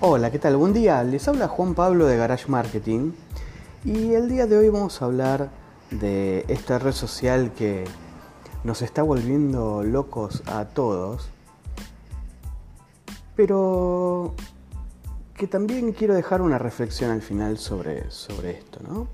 Hola, 0.00 0.30
¿qué 0.30 0.38
tal? 0.38 0.58
Buen 0.58 0.74
día. 0.74 1.02
Les 1.04 1.26
habla 1.26 1.48
Juan 1.48 1.74
Pablo 1.74 2.04
de 2.04 2.18
Garage 2.18 2.48
Marketing 2.48 3.12
y 3.82 4.12
el 4.12 4.28
día 4.28 4.46
de 4.46 4.58
hoy 4.58 4.68
vamos 4.68 5.00
a 5.00 5.06
hablar 5.06 5.48
de 5.90 6.44
esta 6.48 6.78
red 6.78 6.92
social 6.92 7.54
que 7.54 7.84
nos 8.62 8.82
está 8.82 9.02
volviendo 9.02 9.82
locos 9.82 10.42
a 10.44 10.66
todos, 10.66 11.30
pero 13.36 14.34
que 15.34 15.46
también 15.46 15.92
quiero 15.92 16.14
dejar 16.14 16.42
una 16.42 16.58
reflexión 16.58 17.10
al 17.10 17.22
final 17.22 17.56
sobre, 17.56 18.10
sobre 18.10 18.50
esto, 18.50 18.80
¿no? 18.86 19.08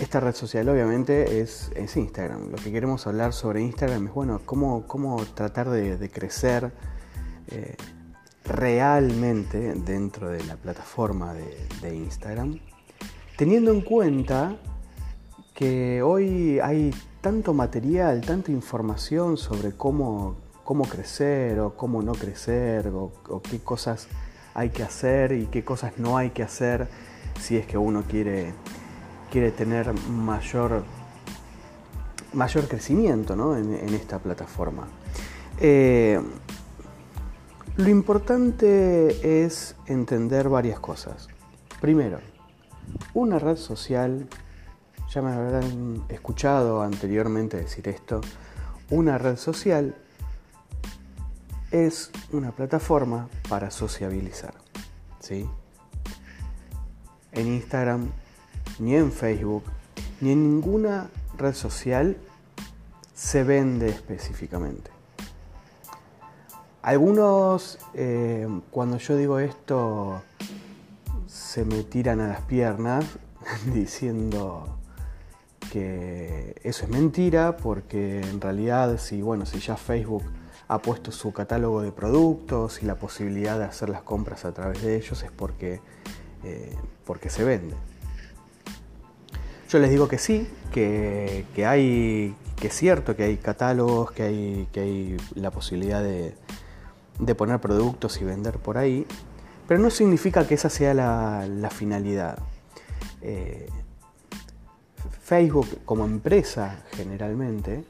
Esta 0.00 0.20
red 0.20 0.36
social 0.36 0.68
obviamente 0.68 1.40
es, 1.40 1.72
Instagram. 1.96 2.52
Lo 2.52 2.56
que 2.56 2.70
queremos 2.70 3.04
hablar 3.08 3.32
sobre 3.32 3.62
Instagram 3.62 4.06
es, 4.06 4.14
bueno, 4.14 4.40
cómo, 4.44 4.86
cómo 4.86 5.24
tratar 5.34 5.70
de, 5.70 6.08
crecer 6.08 6.72
eh, 7.48 7.74
realmente 8.44 9.74
dentro 9.74 10.28
de 10.28 10.42
la 10.44 10.56
plataforma 10.56 11.34
de, 11.34 11.94
Instagram, 11.94 12.58
teniendo 13.36 13.70
en 13.72 13.80
cuenta 13.82 14.56
que 15.54 16.02
hoy 16.02 16.58
hay 16.60 16.92
tanto 17.20 17.54
material, 17.54 18.20
tanta 18.20 18.50
información 18.50 19.36
sobre 19.36 19.72
cómo, 19.72 20.36
cómo 20.64 20.84
crecer 20.84 21.60
o 21.60 21.76
cómo 21.76 22.02
no 22.02 22.12
crecer 22.12 22.88
o, 22.88 23.12
qué 23.42 23.60
cosas 23.60 24.08
hay 24.54 24.70
que 24.70 24.82
hacer 24.82 25.32
y 25.32 25.46
qué 25.46 25.64
cosas 25.64 25.98
no 25.98 26.16
hay 26.16 26.30
que 26.30 26.42
hacer 26.42 26.88
si 27.40 27.56
es 27.56 27.66
que 27.66 27.78
uno 27.78 28.04
quiere 28.08 28.52
quiere 29.32 29.50
tener 29.50 29.90
mayor, 30.10 30.84
mayor 32.34 32.68
crecimiento 32.68 33.56
en, 33.56 33.94
esta 33.94 34.18
plataforma. 34.18 34.86
Eh, 35.58 36.20
lo 37.76 37.88
importante 37.88 39.44
es 39.44 39.76
entender 39.86 40.48
varias 40.48 40.78
cosas. 40.78 41.28
Primero, 41.80 42.20
una 43.14 43.38
red 43.38 43.56
social, 43.56 44.28
ya 45.10 45.22
me 45.22 45.32
habrán 45.32 46.04
escuchado 46.08 46.82
anteriormente 46.82 47.56
decir 47.56 47.88
esto, 47.88 48.20
una 48.90 49.16
red 49.16 49.36
social 49.36 49.94
es 51.70 52.10
una 52.30 52.52
plataforma 52.52 53.28
para 53.48 53.70
sociabilizar. 53.70 54.54
¿sí? 55.20 55.48
En 57.32 57.46
Instagram 57.46 58.10
ni 58.78 58.96
en 58.96 59.10
Facebook, 59.10 59.64
ni 60.20 60.32
en 60.32 60.42
ninguna 60.42 61.08
red 61.38 61.54
social 61.54 62.16
se 63.14 63.44
vende 63.44 63.88
específicamente. 63.88 64.90
Algunos, 66.82 67.78
eh, 67.94 68.48
cuando 68.72 68.98
yo 68.98 69.16
digo 69.16 69.38
esto, 69.38 70.20
se 71.28 71.64
me 71.64 71.84
tiran 71.84 72.18
a 72.20 72.26
las 72.26 72.40
piernas 72.40 73.04
diciendo 73.72 74.78
que 75.70 76.60
eso 76.64 76.84
es 76.84 76.90
mentira, 76.90 77.56
porque 77.56 78.20
en 78.20 78.40
realidad 78.40 78.98
si, 78.98 79.22
bueno, 79.22 79.46
si 79.46 79.60
ya 79.60 79.76
Facebook 79.76 80.24
ha 80.66 80.78
puesto 80.82 81.12
su 81.12 81.32
catálogo 81.32 81.82
de 81.82 81.92
productos 81.92 82.82
y 82.82 82.86
la 82.86 82.96
posibilidad 82.96 83.58
de 83.58 83.64
hacer 83.64 83.88
las 83.88 84.02
compras 84.02 84.44
a 84.44 84.52
través 84.52 84.82
de 84.82 84.96
ellos 84.96 85.22
es 85.22 85.30
porque, 85.30 85.80
eh, 86.42 86.74
porque 87.04 87.30
se 87.30 87.44
vende. 87.44 87.76
Yo 89.68 89.78
les 89.78 89.88
digo 89.88 90.08
que 90.08 90.18
sí, 90.18 90.48
que, 90.72 91.46
hay, 91.64 92.34
que 92.56 92.66
es 92.66 92.74
cierto 92.74 93.14
que 93.14 93.22
hay 93.22 93.36
catálogos, 93.36 94.10
que 94.10 94.24
hay, 94.24 94.68
que 94.72 94.80
hay 94.80 95.16
la 95.36 95.50
posibilidad 95.52 96.02
de, 96.02 96.34
poner 97.36 97.60
productos 97.60 98.20
y 98.20 98.24
vender 98.24 98.58
por 98.58 98.78
ahí, 98.78 99.06
pero 99.68 99.80
no 99.80 99.90
significa 99.90 100.46
que 100.46 100.54
esa 100.54 100.68
sea 100.68 100.94
la, 100.94 101.70
finalidad. 101.70 102.38
Eh, 103.20 103.68
Facebook 105.22 105.68
como 105.84 106.04
empresa 106.04 106.84
generalmente, 106.92 107.84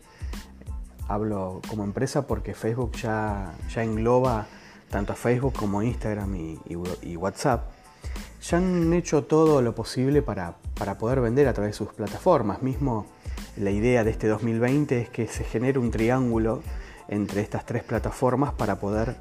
hablo 1.09 1.61
como 1.69 1.85
empresa 1.85 2.27
porque 2.27 2.55
Facebook 2.55 2.93
ya, 2.97 3.55
ya 3.69 3.83
engloba 3.83 4.47
tanto 4.91 5.13
a 5.13 5.17
Facebook 5.17 5.55
como 5.55 5.83
Instagram 5.83 6.37
y 6.37 7.17
WhatsApp, 7.17 7.65
ya 8.43 8.57
han 8.59 8.93
hecho 8.93 9.25
todo 9.25 9.63
lo 9.63 9.75
posible 9.75 10.21
para, 10.23 10.57
poder 10.99 11.21
vender 11.21 11.47
a 11.49 11.53
través 11.53 11.73
de 11.73 11.79
sus 11.79 11.93
plataformas. 11.93 12.63
Mismo 12.63 13.07
la 13.57 13.71
idea 13.71 14.05
de 14.05 14.11
este 14.11 14.27
2020 14.27 15.01
es 15.01 15.09
que 15.09 15.29
se 15.29 15.45
genere 15.45 15.79
un 15.79 15.91
triángulo 15.91 16.63
entre 17.13 17.43
estas 17.43 17.67
tres 17.67 17.85
plataformas 17.85 18.55
para 18.55 18.77
poder 18.77 19.17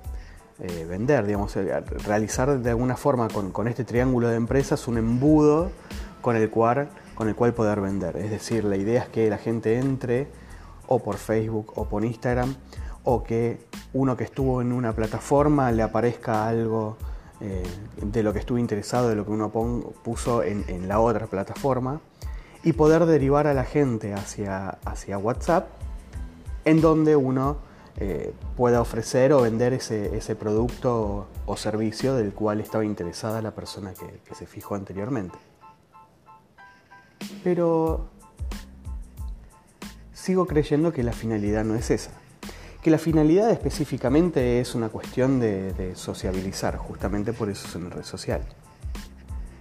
eh, 0.60 0.86
vender, 0.88 1.26
digamos, 1.26 1.56
eh, 1.58 1.82
realizar 2.06 2.60
de 2.60 2.70
alguna 2.70 2.96
forma 2.96 3.28
con, 3.28 3.68
este 3.68 3.84
triángulo 3.84 4.30
de 4.30 4.38
empresas 4.38 4.88
un 4.88 4.98
embudo 4.98 5.72
con 6.22 6.38
el, 6.38 6.50
cual, 6.50 6.90
con 7.16 7.28
el 7.28 7.36
cual 7.36 7.54
poder 7.54 7.82
vender. 7.82 8.16
Es 8.16 8.32
decir, 8.32 8.64
la 8.64 8.78
idea 8.78 9.02
es 9.02 9.10
que 9.10 9.30
la 9.30 9.38
gente 9.38 9.78
entre 9.78 10.28
o 10.88 11.00
por 11.00 11.18
Facebook 11.18 11.74
o 11.76 11.86
por 11.86 12.06
Instagram 12.06 12.56
o 13.04 13.24
que 13.24 13.60
uno 13.94 14.16
que 14.16 14.24
estuvo 14.24 14.62
en 14.62 14.72
una 14.72 14.94
plataforma 14.94 15.72
le 15.72 15.84
aparezca 15.84 16.48
algo 16.48 16.96
eh, 17.42 17.64
de 18.02 18.24
lo 18.24 18.32
que 18.32 18.40
estuve 18.40 18.62
interesado, 18.62 19.10
de 19.10 19.16
lo 19.16 19.26
que 19.26 19.32
uno 19.32 19.50
puso 19.50 20.44
en, 20.44 20.88
la 20.88 21.00
otra 21.00 21.26
plataforma 21.28 22.00
y 22.64 22.74
poder 22.74 23.06
derivar 23.06 23.48
a 23.48 23.54
la 23.54 23.66
gente 23.66 24.14
hacia, 24.14 24.78
hacia 24.86 25.18
WhatsApp 25.18 25.68
en 26.64 26.80
donde 26.80 27.16
uno 27.16 27.71
eh, 27.98 28.34
pueda 28.56 28.82
ofrecer 28.82 29.34
o 29.34 29.42
vender 29.42 29.74
ese, 29.74 30.36
producto 30.36 31.28
o, 31.46 31.58
servicio 31.58 32.16
del 32.16 32.34
cual 32.34 32.62
estaba 32.62 32.86
interesada 32.86 33.42
la 33.42 33.52
persona 33.52 33.94
que 33.94 34.36
se 34.36 34.46
fijó 34.46 34.76
anteriormente. 34.76 35.38
Pero 37.44 38.08
sigo 40.14 40.46
creyendo 40.48 40.92
que 40.92 41.04
la 41.04 41.12
finalidad 41.12 41.64
no 41.64 41.76
es 41.76 41.92
esa 41.92 42.12
que 42.82 42.90
la 42.90 42.98
finalidad 42.98 43.52
específicamente 43.52 44.60
es 44.60 44.74
una 44.74 44.90
cuestión 44.90 45.40
de, 45.40 45.94
sociabilizar, 45.96 46.78
justamente 46.78 47.32
por 47.32 47.50
eso 47.50 47.68
es 47.68 47.76
una 47.76 47.90
red 47.90 48.04
social. 48.04 48.42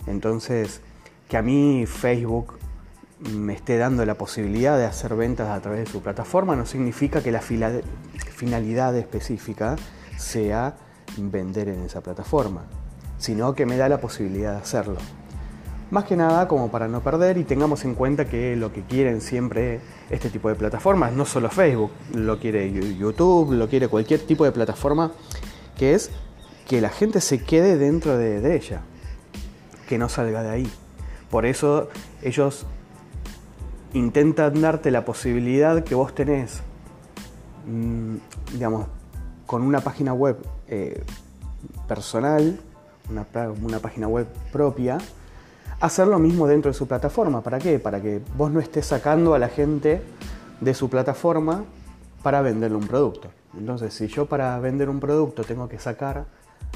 Entonces, 0.06 0.80
que 1.28 1.36
a 1.36 1.42
mí 1.42 1.84
Facebook 1.86 2.58
me 3.28 3.52
esté 3.52 3.76
dando 3.76 4.04
la 4.06 4.14
posibilidad 4.14 4.78
de 4.78 4.86
hacer 4.86 5.14
ventas 5.14 5.48
a 5.48 5.60
través 5.60 5.84
de 5.84 5.90
su 5.90 6.02
plataforma 6.02 6.56
no 6.56 6.64
significa 6.64 7.22
que 7.22 7.30
la 7.30 7.40
finalidad 7.40 8.96
específica 8.96 9.76
sea 10.16 10.76
vender 11.16 11.68
en 11.68 11.80
esa 11.82 12.00
plataforma, 12.00 12.64
sino 13.18 13.54
que 13.54 13.66
me 13.66 13.76
da 13.76 13.88
la 13.88 14.00
posibilidad 14.00 14.52
de 14.52 14.58
hacerlo. 14.58 14.96
Más 15.90 16.04
que 16.04 16.16
nada 16.16 16.46
como 16.46 16.70
para 16.70 16.86
no 16.86 17.02
perder 17.02 17.36
y 17.36 17.44
tengamos 17.44 17.84
en 17.84 17.94
cuenta 17.94 18.24
que 18.26 18.54
lo 18.54 18.72
que 18.72 18.82
quieren 18.82 19.20
siempre 19.20 19.80
este 20.08 20.30
tipo 20.30 20.48
de 20.48 20.54
plataformas, 20.54 21.12
no 21.12 21.26
solo 21.26 21.50
Facebook, 21.50 21.90
lo 22.14 22.38
quiere 22.38 22.72
YouTube, 22.96 23.52
lo 23.52 23.68
quiere 23.68 23.88
cualquier 23.88 24.20
tipo 24.20 24.44
de 24.44 24.52
plataforma, 24.52 25.10
que 25.76 25.94
es 25.94 26.10
que 26.68 26.80
la 26.80 26.90
gente 26.90 27.20
se 27.20 27.42
quede 27.42 27.76
dentro 27.76 28.16
de, 28.16 28.54
ella, 28.54 28.82
que 29.88 29.98
no 29.98 30.08
salga 30.08 30.44
de 30.44 30.50
ahí. 30.50 30.72
Por 31.28 31.44
eso 31.44 31.88
ellos 32.22 32.66
intentan 33.92 34.60
darte 34.60 34.90
la 34.90 35.04
posibilidad 35.04 35.82
que 35.82 35.94
vos 35.94 36.14
tenés, 36.14 36.60
mm, 37.66 38.16
digamos, 38.52 38.86
con 39.46 39.62
una 39.62 39.80
página 39.80 40.12
web 40.12 40.38
eh, 40.68 41.02
personal, 41.88 42.60
una 43.08 43.78
página 43.80 44.06
web 44.06 44.28
propia, 44.52 44.98
hacer 45.80 46.06
lo 46.06 46.18
mismo 46.18 46.46
dentro 46.46 46.70
de 46.70 46.74
su 46.74 46.86
plataforma. 46.86 47.40
¿Para 47.40 47.58
qué? 47.58 47.78
Para 47.78 48.00
que 48.00 48.20
vos 48.36 48.50
no 48.52 48.60
estés 48.60 48.86
sacando 48.86 49.34
a 49.34 49.38
la 49.38 49.48
gente 49.48 50.02
de 50.60 50.74
su 50.74 50.88
plataforma 50.88 51.64
para 52.22 52.42
venderle 52.42 52.76
un 52.76 52.86
producto. 52.86 53.28
Entonces, 53.58 53.94
si 53.94 54.06
yo 54.06 54.26
para 54.26 54.58
vender 54.60 54.88
un 54.88 55.00
producto 55.00 55.42
tengo 55.42 55.68
que 55.68 55.78
sacar 55.78 56.26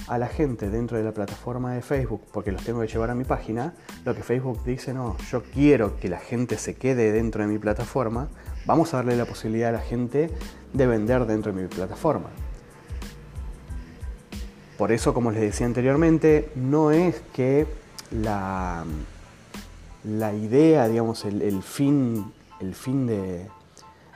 a 0.08 0.18
la 0.18 0.28
gente 0.28 0.68
dentro 0.70 0.96
de 0.98 1.04
la 1.04 1.12
plataforma 1.12 1.72
de 1.74 1.82
Facebook 1.82 2.22
porque 2.32 2.52
los 2.52 2.62
tengo 2.62 2.80
que 2.80 2.88
llevar 2.88 3.10
a 3.10 3.14
mi 3.14 3.24
página, 3.24 3.74
lo 4.04 4.14
que 4.14 4.22
Facebook 4.22 4.62
dice, 4.64 4.92
no, 4.92 5.16
yo 5.30 5.42
quiero 5.42 5.98
que 5.98 6.08
la 6.08 6.18
gente 6.18 6.58
se 6.58 6.74
quede 6.74 7.12
dentro 7.12 7.42
de 7.42 7.48
mi 7.48 7.58
plataforma, 7.58 8.28
vamos 8.66 8.92
a 8.94 8.98
darle 8.98 9.16
la 9.16 9.24
posibilidad 9.24 9.70
a 9.70 9.72
la 9.72 9.80
gente 9.80 10.30
de 10.72 10.86
vender 10.86 11.24
dentro 11.26 11.52
de 11.52 11.62
mi 11.62 11.68
plataforma. 11.68 12.28
Por 14.76 14.90
eso, 14.90 15.14
como 15.14 15.30
les 15.30 15.40
decía 15.40 15.66
anteriormente, 15.66 16.50
no 16.56 16.90
es 16.90 17.22
que 17.32 17.66
la, 18.10 18.84
la 20.04 20.34
idea, 20.34 20.88
digamos, 20.88 21.24
el, 21.24 21.62
fin, 21.62 22.32
el 22.60 22.74
fin 22.74 23.06
de, 23.06 23.48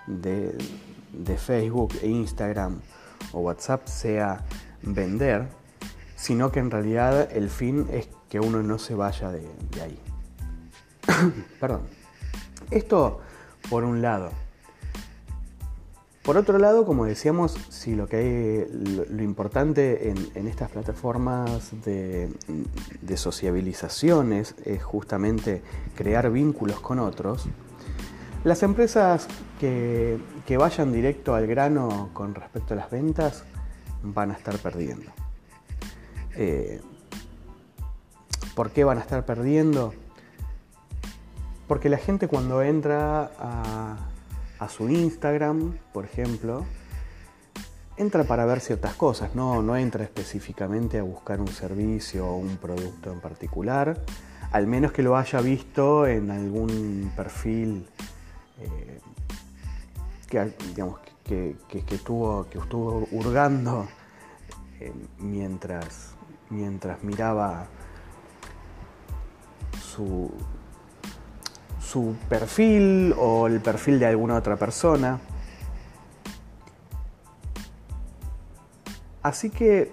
de, 0.07 1.37
Facebook 1.37 1.95
e 2.03 2.09
Instagram 2.09 2.81
o 3.33 3.41
WhatsApp 3.41 3.87
sea 3.87 4.45
vender, 4.83 5.47
sino 6.19 6.51
que 6.51 6.59
en 6.59 6.71
realidad 6.71 7.29
el 7.33 7.49
fin 7.49 7.87
es 7.93 8.09
que 8.29 8.41
uno 8.41 8.63
no 8.63 8.79
se 8.79 8.95
vaya 8.95 9.31
de, 9.31 9.47
ahí. 9.81 9.99
Perdón. 11.61 11.83
Esto 12.71 13.21
por 13.71 13.85
un 13.85 14.03
lado. 14.03 14.31
Por 16.25 16.37
otro 16.37 16.59
lado, 16.59 16.85
como 16.85 17.07
decíamos, 17.07 17.57
si 17.71 17.95
lo 17.95 18.07
que 18.07 18.17
hay, 18.17 19.07
lo, 19.09 19.23
importante 19.23 20.11
en, 20.11 20.47
estas 20.47 20.71
plataformas 20.71 21.71
de, 21.85 22.29
sociabilizaciones 23.17 24.55
es 24.65 24.83
justamente 24.83 25.63
crear 25.95 26.31
vínculos 26.31 26.81
con 26.81 26.99
otros, 26.99 27.49
las 28.45 28.63
empresas 28.63 29.29
que, 29.59 30.19
vayan 30.59 30.93
directo 30.93 31.35
al 31.35 31.47
grano 31.47 32.11
con 32.13 32.35
respecto 32.35 32.75
a 32.75 32.77
las 32.77 32.91
ventas 32.91 33.45
van 34.03 34.33
a 34.33 34.35
estar 34.35 34.59
perdiendo. 34.59 35.11
Eh, 36.39 36.81
¿Por 38.55 38.71
qué 38.71 38.85
van 38.85 38.99
a 38.99 39.01
estar 39.01 39.27
perdiendo? 39.27 39.93
Porque 41.67 41.89
la 41.89 41.99
gente 41.99 42.29
cuando 42.29 42.63
entra 42.63 43.31
a, 43.39 44.69
su 44.69 44.89
Instagram, 44.89 45.77
por 45.93 46.05
ejemplo, 46.05 46.65
entra 47.97 48.23
para 48.25 48.45
ver 48.47 48.61
ciertas 48.61 48.95
cosas, 48.95 49.35
no, 49.35 49.63
no 49.63 49.77
entra 49.77 50.05
específicamente 50.05 50.99
a 50.99 51.03
buscar 51.03 51.41
un 51.41 51.49
servicio 51.49 52.27
o 52.27 52.37
un 52.37 52.57
producto 52.57 53.13
en 53.13 53.21
particular, 53.21 54.01
al 54.53 54.67
menos 54.67 54.93
que 54.93 55.03
lo 55.03 55.17
haya 55.17 55.41
visto 55.41 56.07
en 56.07 56.31
algún 56.31 57.13
perfil 57.17 57.87
eh, 58.61 59.01
que, 60.29 60.53
digamos, 60.69 61.01
que, 61.25 61.57
estuvo, 61.91 62.47
que 62.49 62.59
estuvo 62.59 63.07
hurgando 63.11 63.89
eh, 64.81 64.93
mientras, 65.19 66.15
mientras 66.51 67.03
miraba 67.03 67.67
su, 69.81 70.31
su 71.81 72.15
perfil 72.29 73.15
o 73.19 73.47
el 73.47 73.61
perfil 73.61 73.99
de 73.99 74.07
alguna 74.07 74.37
otra 74.37 74.57
persona. 74.57 75.19
Así 79.23 79.51
que, 79.51 79.91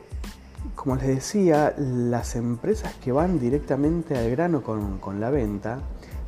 como 0.75 0.95
les 0.95 1.07
decía, 1.07 1.73
las 1.77 2.35
empresas 2.35 2.93
que 2.95 3.11
van 3.11 3.39
directamente 3.39 4.17
al 4.17 4.29
grano 4.29 4.61
con, 4.61 5.19
la 5.19 5.29
venta 5.29 5.79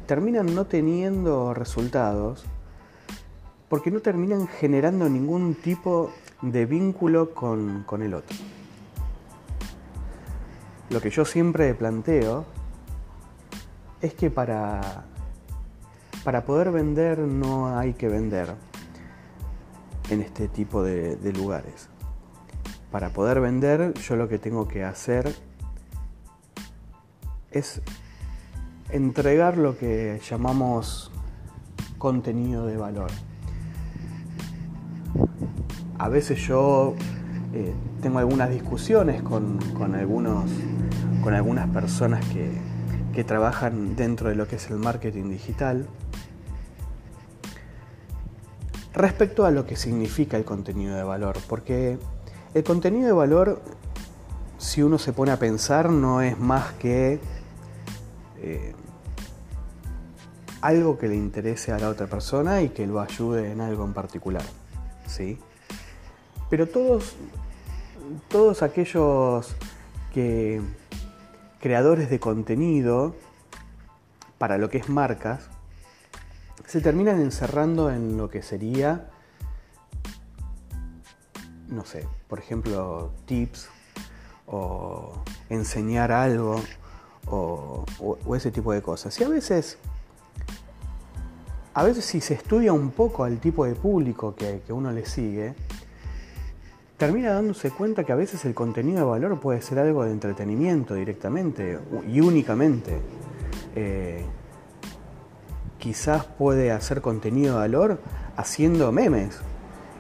terminan 0.07 0.56
no 0.56 0.65
teniendo 0.65 1.53
resultados 1.53 2.45
porque 3.69 3.91
no 3.91 4.00
terminan 4.00 4.47
generando 4.47 5.09
ningún 5.09 5.56
tipo 5.56 6.12
de 6.41 6.65
vínculo 6.65 7.33
con, 7.33 7.83
con 7.85 8.01
el 8.01 8.13
otro. 8.13 8.35
Lo 10.89 11.01
que 11.01 11.10
yo 11.10 11.25
siempre 11.25 11.74
planteo 11.74 12.45
es 14.01 14.13
que 14.13 14.30
para 14.30 15.06
para 16.28 16.44
poder 16.44 16.72
vender 16.72 17.19
no 17.19 17.80
hay 17.80 17.94
que 17.94 18.10
vender 18.10 18.54
en 20.10 20.19
este 20.19 20.50
tipo 20.50 20.84
de, 20.84 21.18
lugares. 21.31 21.88
Para 22.92 23.12
poder 23.12 23.39
vender 23.39 23.94
yo 23.94 24.18
lo 24.18 24.28
que 24.28 24.38
tengo 24.38 24.68
que 24.68 24.84
hacer 24.84 25.34
es 27.50 27.81
entregar 28.90 29.57
lo 29.57 29.78
que 29.78 30.19
llamamos 30.30 31.13
contenido 31.98 32.66
de 32.66 32.75
valor. 32.75 33.12
A 35.98 36.10
veces 36.10 36.45
yo 36.45 36.94
eh, 37.54 37.74
tengo 38.07 38.19
algunas 38.19 38.50
discusiones 38.50 39.21
con, 39.21 39.59
algunos, 39.94 40.50
con 41.21 41.33
algunas 41.33 41.68
personas 41.71 42.24
que, 42.27 42.54
que 43.12 43.25
trabajan 43.25 43.98
dentro 43.98 44.30
de 44.30 44.36
lo 44.36 44.48
que 44.48 44.56
es 44.56 44.69
el 44.69 44.77
marketing 44.77 45.30
digital 45.30 45.86
respecto 48.94 49.45
a 49.45 49.51
lo 49.51 49.65
que 49.65 49.75
significa 49.75 50.38
el 50.38 50.45
contenido 50.45 50.95
de 50.95 51.04
valor, 51.04 51.36
porque 51.50 52.00
el 52.54 52.63
contenido 52.63 53.07
de 53.07 53.12
valor, 53.12 53.62
si 54.57 54.81
uno 54.81 54.98
se 55.00 55.12
pone 55.12 55.31
a 55.31 55.38
pensar, 55.38 55.89
no 55.89 56.21
es 56.21 56.39
más 56.39 56.71
que 56.80 57.19
eh, 58.42 58.74
algo 60.62 60.98
que 60.98 61.09
le 61.09 61.15
interese 61.18 61.74
a 61.74 61.77
la 61.77 61.89
otra 61.89 62.07
persona 62.07 62.62
y 62.62 62.69
que 62.69 62.88
lo 62.88 63.01
ayude 63.01 63.51
en 63.51 63.59
algo 63.59 63.83
en 63.83 63.92
particular. 63.92 64.45
¿sí? 65.07 65.38
Pero 66.50 66.68
todos, 66.68 67.18
todos 68.30 68.63
aquellos 68.63 69.56
que 70.13 70.62
creadores 71.59 72.09
de 72.09 72.19
contenido 72.19 73.15
para 74.38 74.57
lo 74.57 74.69
que 74.69 74.77
es 74.77 74.89
marcas, 74.89 75.50
se 76.65 76.81
terminan 76.81 77.21
encerrando 77.21 77.89
en 77.89 78.18
lo 78.18 78.30
que 78.30 78.42
sería, 78.42 79.09
no 81.69 81.86
sé, 81.86 82.06
por 82.27 82.39
ejemplo, 82.39 83.12
tips 83.25 83.69
o 84.48 85.13
enseñar 85.50 86.12
algo 86.12 86.62
o, 87.25 87.86
ese 88.36 88.51
tipo 88.51 88.74
de 88.74 88.81
cosas. 88.81 89.19
Y 89.19 89.24
a 89.24 89.30
veces, 89.30 89.77
a 91.74 91.83
veces 91.83 92.06
si 92.06 92.21
se 92.21 92.33
estudia 92.33 92.74
un 92.74 92.92
poco 92.92 93.24
al 93.24 93.39
tipo 93.39 93.65
de 93.65 93.75
público 93.75 94.36
que, 94.36 94.62
uno 94.69 94.92
le 94.92 95.06
sigue, 95.06 95.56
termina 96.97 97.31
dándose 97.31 97.71
cuenta 97.71 98.03
que 98.03 98.11
a 98.11 98.15
veces 98.15 98.44
el 98.45 98.55
contenido 98.55 98.99
de 98.99 99.05
valor 99.05 99.39
puede 99.39 99.61
ser 99.61 99.79
algo 99.79 100.03
de 100.03 100.11
entretenimiento 100.11 100.95
directamente 100.95 101.79
y 102.11 102.19
únicamente. 102.21 102.99
Eh, 103.75 104.25
quizás 105.77 106.25
puede 106.25 106.71
hacer 106.71 107.01
contenido 107.01 107.53
de 107.53 107.59
valor 107.59 108.01
haciendo 108.35 108.91
memes. 108.91 109.39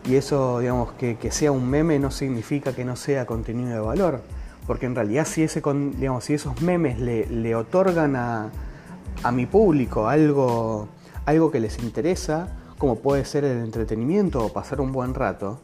Y 0.05 0.15
eso, 0.15 0.59
digamos, 0.59 0.93
que, 0.93 1.17
sea 1.31 1.51
un 1.51 1.69
meme 1.69 1.99
no 1.99 2.11
significa 2.11 2.73
que 2.73 2.83
no 2.83 2.95
sea 2.95 3.25
contenido 3.25 3.69
de 3.69 3.79
valor. 3.79 4.21
Porque 4.65 4.85
en 4.85 4.95
realidad 4.95 5.25
si, 5.25 5.43
ese, 5.43 5.61
digamos, 5.97 6.23
si 6.23 6.33
esos 6.33 6.61
memes 6.61 6.99
le, 6.99 7.55
otorgan 7.55 8.15
a, 8.15 8.51
mi 9.31 9.45
público 9.45 10.07
algo, 10.07 10.87
algo 11.25 11.51
que 11.51 11.59
les 11.59 11.79
interesa, 11.79 12.55
como 12.77 12.99
puede 12.99 13.25
ser 13.25 13.43
el 13.43 13.57
entretenimiento 13.59 14.43
o 14.45 14.53
pasar 14.53 14.81
un 14.81 14.91
buen 14.91 15.13
rato, 15.13 15.61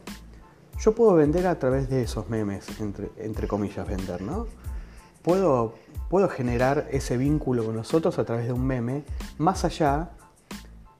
yo 0.78 0.94
puedo 0.94 1.14
vender 1.14 1.46
a 1.46 1.58
través 1.58 1.88
de 1.88 2.02
esos 2.02 2.28
memes, 2.28 2.66
entre, 2.80 3.48
comillas, 3.48 3.86
vender, 3.86 4.22
¿no? 4.22 4.46
Puedo, 5.22 5.74
puedo 6.10 6.28
generar 6.28 6.88
ese 6.90 7.16
vínculo 7.16 7.64
con 7.64 7.76
nosotros 7.76 8.18
a 8.18 8.24
través 8.24 8.46
de 8.46 8.52
un 8.52 8.66
meme, 8.66 9.04
más 9.38 9.64
allá 9.64 10.10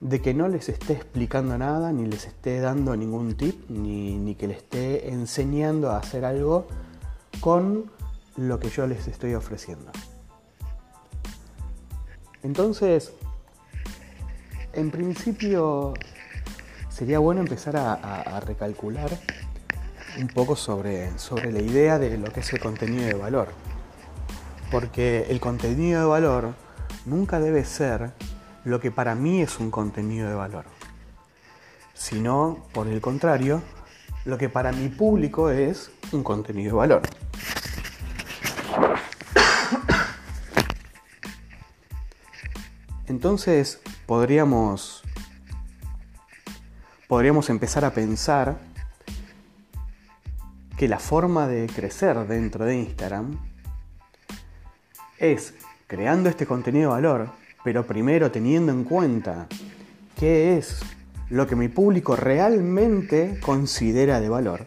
de 0.00 0.20
que 0.20 0.34
no 0.34 0.48
les 0.48 0.68
esté 0.68 0.92
explicando 0.92 1.56
nada, 1.56 1.92
ni 1.92 2.06
les 2.06 2.26
esté 2.26 2.60
dando 2.60 2.94
ningún 2.96 3.34
tip, 3.36 3.70
ni, 3.70 4.34
que 4.34 4.46
les 4.46 4.58
esté 4.58 5.10
enseñando 5.10 5.90
a 5.90 5.98
hacer 5.98 6.24
algo 6.24 6.66
con 7.40 7.90
lo 8.36 8.60
que 8.60 8.68
yo 8.68 8.86
les 8.86 9.08
estoy 9.08 9.34
ofreciendo. 9.34 9.90
Entonces, 12.42 13.12
en 14.74 14.90
principio 14.90 15.94
sería 16.90 17.18
bueno 17.18 17.40
empezar 17.40 17.76
a, 17.76 18.40
recalcular 18.40 19.10
un 20.18 20.28
poco 20.28 20.56
sobre, 20.56 21.18
sobre 21.18 21.52
la 21.52 21.60
idea 21.60 21.98
de 21.98 22.16
lo 22.18 22.32
que 22.32 22.40
es 22.40 22.52
el 22.52 22.60
contenido 22.60 23.06
de 23.06 23.14
valor. 23.14 23.48
Porque 24.70 25.26
el 25.28 25.40
contenido 25.40 26.00
de 26.00 26.06
valor 26.06 26.54
nunca 27.04 27.40
debe 27.40 27.64
ser 27.64 28.12
lo 28.64 28.80
que 28.80 28.90
para 28.90 29.14
mí 29.14 29.42
es 29.42 29.58
un 29.60 29.70
contenido 29.70 30.28
de 30.28 30.34
valor, 30.34 30.64
sino, 31.92 32.64
por 32.72 32.88
el 32.88 33.00
contrario, 33.00 33.62
lo 34.24 34.38
que 34.38 34.48
para 34.48 34.72
mi 34.72 34.88
público 34.88 35.50
es 35.50 35.90
un 36.12 36.22
contenido 36.22 36.72
de 36.72 36.76
valor. 36.76 37.02
Entonces 43.06 43.80
podríamos, 44.06 45.02
podríamos 47.06 47.50
empezar 47.50 47.84
a 47.84 47.90
pensar 47.90 48.58
que 50.76 50.88
la 50.88 50.98
forma 50.98 51.46
de 51.46 51.66
crecer 51.66 52.26
dentro 52.26 52.64
de 52.64 52.76
Instagram 52.76 53.38
es 55.18 55.54
creando 55.86 56.28
este 56.28 56.46
contenido 56.46 56.90
de 56.90 57.02
valor, 57.02 57.30
pero 57.62 57.86
primero 57.86 58.30
teniendo 58.30 58.72
en 58.72 58.84
cuenta 58.84 59.46
qué 60.18 60.58
es 60.58 60.80
lo 61.30 61.46
que 61.46 61.56
mi 61.56 61.68
público 61.68 62.16
realmente 62.16 63.38
considera 63.40 64.20
de 64.20 64.28
valor, 64.28 64.66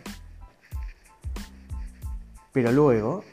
pero 2.54 2.72
luego 2.72 3.24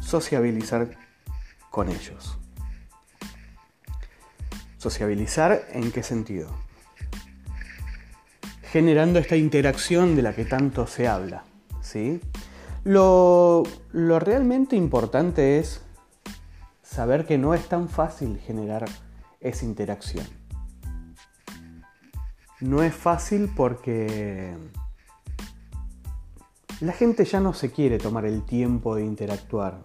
sociabilizar 0.00 0.96
con 1.70 1.88
ellos. 1.88 2.36
¿Sociabilizar 4.76 5.66
en 5.72 5.92
qué 5.92 6.02
sentido? 6.02 6.59
Generando 8.70 9.18
esta 9.18 9.36
interacción 9.36 10.16
de 10.16 10.22
la 10.22 10.34
que 10.34 10.44
tanto 10.44 10.86
se 10.86 11.08
habla. 11.08 11.44
¿sí? 11.80 12.20
Lo, 12.84 13.64
lo 13.92 14.18
realmente 14.20 14.76
importante 14.76 15.58
es 15.58 15.82
saber 16.82 17.26
que 17.26 17.38
no 17.38 17.54
es 17.54 17.68
tan 17.68 17.88
fácil 17.88 18.38
generar 18.38 18.84
esa 19.40 19.64
interacción. 19.64 20.26
no 22.60 22.82
es 22.82 22.94
fácil 22.94 23.50
porque 23.56 24.54
la 26.80 26.92
gente 26.92 27.24
ya 27.24 27.40
no 27.40 27.54
se 27.54 27.70
quiere 27.70 27.98
tomar 27.98 28.26
el 28.26 28.44
tiempo 28.44 28.94
de 28.94 29.04
interactuar, 29.04 29.80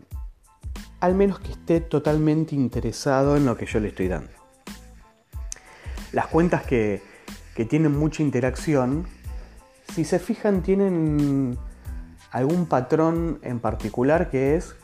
al 1.00 1.15
menos 1.15 1.39
que 1.39 1.51
esté 1.51 1.82
totalmente 1.82 2.56
interesado 2.56 3.38
en 3.38 3.46
lo 3.46 3.58
que 3.58 3.65
yo 3.65 3.80
le 3.80 3.89
estoy 3.89 4.08
dando. 4.10 4.32
Las 6.12 6.27
cuentas 6.27 6.65
que, 6.65 7.01
que 7.55 7.65
tienen 7.65 7.97
mucha 7.97 8.21
interacción, 8.21 9.07
si 9.93 10.03
se 10.03 10.19
fijan, 10.19 10.62
tienen 10.62 11.57
algún 12.31 12.65
patrón 12.65 13.39
en 13.41 13.59
particular 13.59 14.29
que 14.29 14.55
es 14.55 14.75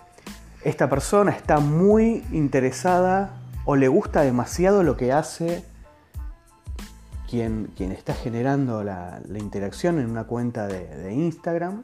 esta 0.64 0.90
persona 0.90 1.32
está 1.32 1.60
muy 1.60 2.24
interesada 2.32 3.42
o 3.66 3.76
le 3.76 3.88
gusta 3.88 4.22
demasiado 4.22 4.84
lo 4.84 4.96
que 4.96 5.12
hace 5.12 5.66
quien, 7.30 7.72
quien 7.76 7.92
está 7.92 8.14
generando 8.14 8.84
la, 8.84 9.22
interacción 9.36 10.00
en 10.00 10.10
una 10.10 10.26
cuenta 10.26 10.68
de, 10.68 11.14
Instagram. 11.14 11.84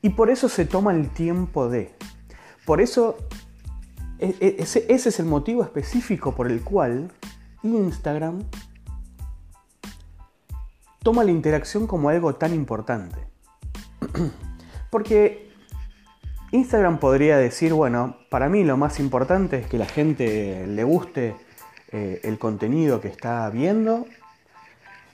Y 0.00 0.10
por 0.10 0.30
eso 0.30 0.48
se 0.48 0.64
toma 0.64 0.92
el 0.92 1.10
tiempo 1.10 1.68
de. 1.68 1.94
Por 2.64 2.80
eso 2.80 3.16
e, 4.18 4.34
e, 4.40 4.56
ese 4.58 4.86
es 4.88 5.20
el 5.20 5.26
motivo 5.26 5.62
específico 5.62 6.34
por 6.34 6.50
el 6.50 6.62
cual 6.62 7.10
Instagram 7.62 8.44
toma 11.02 11.24
la 11.24 11.30
interacción 11.30 11.86
como 11.86 12.08
algo 12.08 12.34
tan 12.34 12.54
importante. 12.54 13.18
Porque 14.90 15.50
Instagram 16.52 16.98
podría 16.98 17.36
decir, 17.36 17.72
bueno, 17.72 18.16
para 18.28 18.48
mí 18.48 18.64
lo 18.64 18.76
más 18.76 18.98
importante 18.98 19.58
es 19.58 19.66
que 19.66 19.78
la 19.78 19.86
gente 19.86 20.66
le 20.66 20.84
guste 20.84 21.36
eh, 21.92 22.20
el 22.24 22.38
contenido 22.38 23.00
que 23.00 23.08
está 23.08 23.48
viendo 23.50 24.06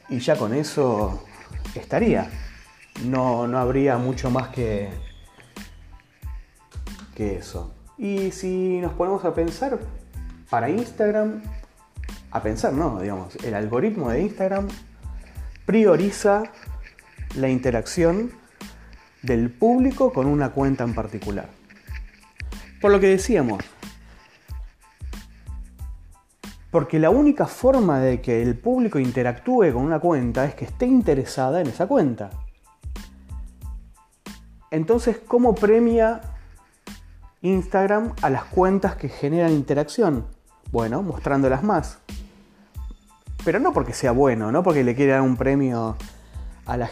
y 0.09 0.19
ya 0.19 0.37
con 0.37 0.55
eso 0.55 1.23
estaría. 1.75 2.31
No, 3.05 3.47
no 3.47 3.59
habría 3.59 3.99
mucho 3.99 4.31
más 4.31 4.49
que, 4.49 4.89
que 7.15 7.37
eso. 7.37 7.75
Y 7.99 8.31
si 8.31 8.79
nos 8.81 8.93
ponemos 8.93 9.25
a 9.25 9.35
pensar, 9.35 9.79
para 10.49 10.71
Instagram, 10.71 11.43
a 12.31 12.43
pensar, 12.43 12.73
no, 12.73 13.01
digamos, 13.01 13.37
el 13.37 13.55
algoritmo 13.55 14.11
de 14.11 14.23
Instagram 14.23 14.69
prioriza 15.67 16.45
la 17.35 17.49
interacción 17.49 18.31
del 19.23 19.51
público 19.51 20.13
con 20.13 20.27
una 20.27 20.51
cuenta 20.51 20.85
en 20.85 20.95
particular. 20.95 21.49
Por 22.81 22.93
lo 22.93 23.01
que 23.01 23.09
decíamos, 23.09 23.63
porque 26.71 26.99
la 26.99 27.11
única 27.11 27.47
forma 27.47 27.99
de 27.99 28.21
que 28.21 28.43
el 28.43 28.57
público 28.57 28.99
interactúe 28.99 29.73
con 29.73 29.83
una 29.83 29.99
cuenta 29.99 30.45
es 30.45 30.55
que 30.55 30.67
esté 30.67 30.87
interesada 30.87 31.61
en 31.61 31.67
esa 31.67 31.87
cuenta. 31.87 32.31
Entonces, 34.71 35.19
¿cómo 35.27 35.55
premia 35.55 36.21
Instagram 37.41 38.13
a 38.23 38.31
las 38.31 38.45
cuentas 38.45 38.95
que 38.97 39.09
generan 39.09 39.53
interacción? 39.53 40.27
Bueno, 40.71 41.03
mostrándolas 41.03 41.63
más. 41.63 41.99
Pero 43.47 43.61
no 43.61 43.73
porque 43.73 43.93
sea 43.93 44.11
bueno, 44.11 44.51
no 44.51 44.65
porque 44.65 44.83
le 44.83 44.97
quiera 44.97 45.15
dar 45.15 45.23
un 45.23 45.37
premio 45.37 45.97
a 46.67 46.77
la, 46.77 46.91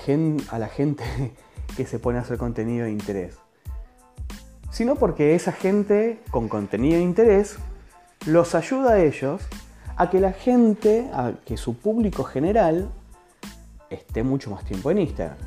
a 0.50 0.58
la 0.60 0.68
gente 0.68 1.02
que 1.76 1.84
se 1.84 1.98
pone 1.98 2.18
a 2.18 2.20
hacer 2.20 2.38
contenido 2.38 2.84
de 2.84 2.92
interés, 2.92 3.36
sino 4.70 4.94
porque 4.94 5.34
esa 5.34 5.50
gente 5.50 6.20
con 6.30 6.48
contenido 6.48 6.98
de 6.98 7.02
interés 7.02 7.56
los 8.26 8.54
ayuda 8.54 8.92
a 8.92 9.00
ellos 9.00 9.42
a 9.96 10.10
que 10.10 10.20
la 10.20 10.32
gente, 10.32 11.10
a 11.12 11.32
que 11.44 11.56
su 11.56 11.76
público 11.76 12.22
general 12.22 12.88
esté 13.90 14.22
mucho 14.22 14.52
más 14.52 14.64
tiempo 14.64 14.92
en 14.92 14.98
Instagram. 15.00 15.38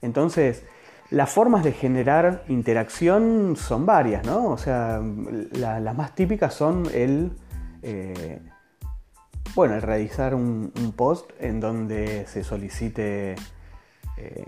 Entonces, 0.00 0.62
las 1.10 1.28
formas 1.28 1.64
de 1.64 1.72
generar 1.72 2.44
interacción 2.46 3.56
son 3.56 3.84
varias, 3.84 4.24
¿no? 4.24 4.46
O 4.46 4.58
sea, 4.58 5.02
las 5.50 5.96
más 5.96 6.14
típicas 6.14 6.54
son 6.54 6.86
el 6.94 7.32
eh, 7.82 8.40
bueno, 9.54 9.74
el 9.74 9.82
realizar 9.82 10.34
un, 10.34 10.72
post 10.96 11.30
en 11.38 11.60
donde 11.60 12.26
se 12.26 12.42
solicite 12.42 13.36
eh, 14.16 14.46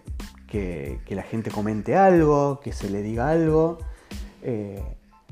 que, 0.49 1.01
la 1.11 1.23
gente 1.23 1.51
comente 1.51 1.97
algo, 1.97 2.61
que 2.61 2.73
se 2.73 2.89
le 2.89 3.03
diga 3.03 3.29
algo, 3.29 3.79
eh, 4.43 4.83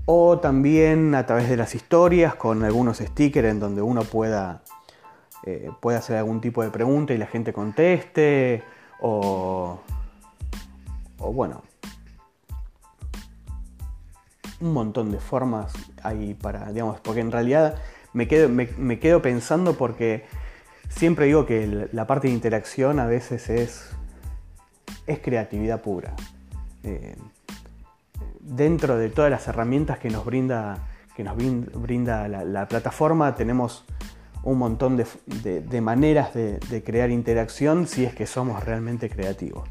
o 0.04 0.40
también 0.40 1.14
a 1.14 1.24
través 1.26 1.48
de 1.48 1.56
las 1.56 1.74
historias 1.74 2.34
con 2.34 2.64
algunos 2.64 2.98
stickers 2.98 3.48
en 3.48 3.60
donde 3.60 3.82
uno 3.82 4.02
pueda, 4.02 4.62
eh, 5.44 5.70
hacer 5.96 6.16
algún 6.16 6.40
tipo 6.40 6.62
de 6.62 6.70
pregunta 6.70 7.14
y 7.14 7.18
la 7.18 7.26
gente 7.26 7.52
conteste, 7.52 8.62
o, 9.00 9.80
o 11.18 11.32
bueno, 11.32 11.62
un 14.60 14.72
montón 14.72 15.10
de 15.10 15.18
formas 15.18 15.72
ahí 16.02 16.34
para, 16.34 16.70
digamos, 16.72 17.00
porque 17.00 17.20
en 17.20 17.32
realidad 17.32 17.76
me 18.12 18.28
quedo, 18.28 18.48
me, 18.48 18.98
quedo 18.98 19.22
pensando 19.22 19.74
porque 19.74 20.24
siempre 20.88 21.26
digo 21.26 21.46
que 21.46 21.88
la 21.92 22.06
parte 22.06 22.28
de 22.28 22.34
interacción 22.34 23.00
a 23.00 23.06
veces 23.06 23.48
es, 23.48 23.90
es 25.06 25.18
creatividad 25.20 25.80
pura. 25.80 26.14
Eh, 26.84 27.16
dentro 28.40 28.98
de 28.98 29.08
todas 29.08 29.30
las 29.30 29.46
herramientas 29.48 29.98
que 29.98 30.10
nos 30.10 30.24
brinda, 30.24 30.88
que 31.16 31.24
nos 31.24 31.36
brinda 31.36 32.28
la, 32.28 32.68
plataforma, 32.68 33.34
tenemos 33.34 33.84
un 34.42 34.58
montón 34.58 34.96
de, 34.96 35.80
maneras 35.80 36.34
de, 36.34 36.82
crear 36.84 37.10
interacción 37.10 37.86
si 37.86 38.04
es 38.04 38.14
que 38.14 38.26
somos 38.26 38.64
realmente 38.64 39.08
creativos. 39.08 39.68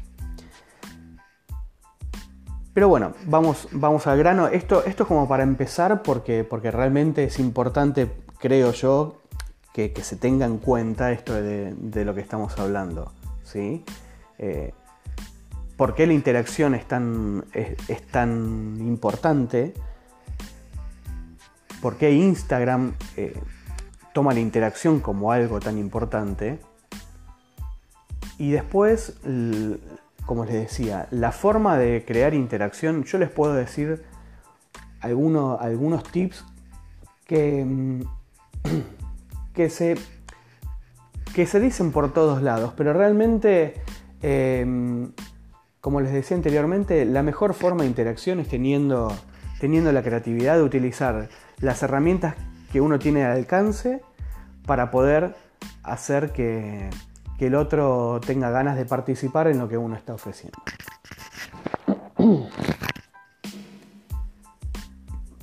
Pero 2.74 2.88
bueno, 2.88 3.12
vamos, 3.26 3.68
vamos 3.72 4.06
al 4.06 4.16
grano. 4.16 4.48
Esto, 4.48 4.82
esto 4.86 5.02
es 5.02 5.06
como 5.06 5.28
para 5.28 5.42
empezar 5.42 6.02
porque, 6.02 6.42
porque 6.42 6.70
realmente 6.70 7.24
es 7.24 7.38
importante 7.38 8.10
creo 8.42 8.72
yo 8.72 9.22
que, 9.72 9.94
se 10.02 10.16
tenga 10.16 10.44
en 10.46 10.58
cuenta 10.58 11.12
esto 11.12 11.32
de, 11.32 12.04
lo 12.04 12.12
que 12.12 12.20
estamos 12.20 12.58
hablando. 12.58 13.12
¿sí? 13.44 13.84
Eh, 14.38 14.74
¿Por 15.76 15.94
qué 15.94 16.08
la 16.08 16.12
interacción 16.12 16.74
es 16.74 16.86
tan, 16.86 17.44
es, 17.54 18.02
tan 18.08 18.78
importante? 18.80 19.74
¿Por 21.80 21.96
qué 21.96 22.12
Instagram 22.12 22.94
eh, 23.16 23.40
toma 24.12 24.34
la 24.34 24.40
interacción 24.40 24.98
como 24.98 25.30
algo 25.30 25.60
tan 25.60 25.78
importante? 25.78 26.58
Y 28.38 28.50
después, 28.50 29.20
como 30.26 30.44
les 30.44 30.54
decía, 30.54 31.06
la 31.12 31.30
forma 31.30 31.78
de 31.78 32.04
crear 32.04 32.34
interacción, 32.34 33.04
yo 33.04 33.18
les 33.18 33.30
puedo 33.30 33.54
decir 33.54 34.02
algunos, 35.00 35.60
algunos 35.60 36.02
tips 36.02 36.44
que 37.24 37.64
mm, 37.64 38.02
que 39.54 39.70
se, 39.70 39.96
que 41.34 41.46
se 41.46 41.60
dicen 41.60 41.92
por 41.92 42.12
todos 42.12 42.42
lados, 42.42 42.72
pero 42.76 42.92
realmente, 42.92 43.74
em, 44.22 45.12
como 45.80 46.00
les 46.00 46.12
decía 46.12 46.36
anteriormente, 46.36 47.04
la 47.04 47.22
mejor 47.22 47.54
forma 47.54 47.82
de 47.82 47.88
interacción 47.88 48.40
es 48.40 48.48
teniendo, 48.48 49.12
teniendo 49.60 49.92
la 49.92 50.02
creatividad 50.02 50.56
de 50.56 50.62
utilizar 50.62 51.28
las 51.60 51.82
herramientas 51.82 52.34
que 52.72 52.80
uno 52.80 52.98
tiene 52.98 53.24
al 53.24 53.36
alcance 53.36 54.00
para 54.66 54.90
poder 54.90 55.34
hacer 55.82 56.32
que, 56.32 56.88
que 57.38 57.48
el 57.48 57.54
otro 57.54 58.20
tenga 58.24 58.50
ganas 58.50 58.76
de 58.76 58.84
participar 58.84 59.48
en 59.48 59.58
lo 59.58 59.68
que 59.68 59.76
uno 59.76 59.96
está 59.96 60.14
ofreciendo. 60.14 60.58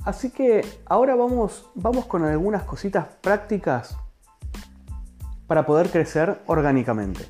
Así 0.04 0.30
que 0.30 0.64
ahora 0.86 1.14
vamos, 1.14 1.70
vamos 1.74 2.06
con 2.06 2.24
algunas 2.24 2.62
cositas 2.62 3.06
prácticas 3.20 3.96
para 5.46 5.66
poder 5.66 5.90
crecer 5.90 6.40
orgánicamente. 6.46 7.26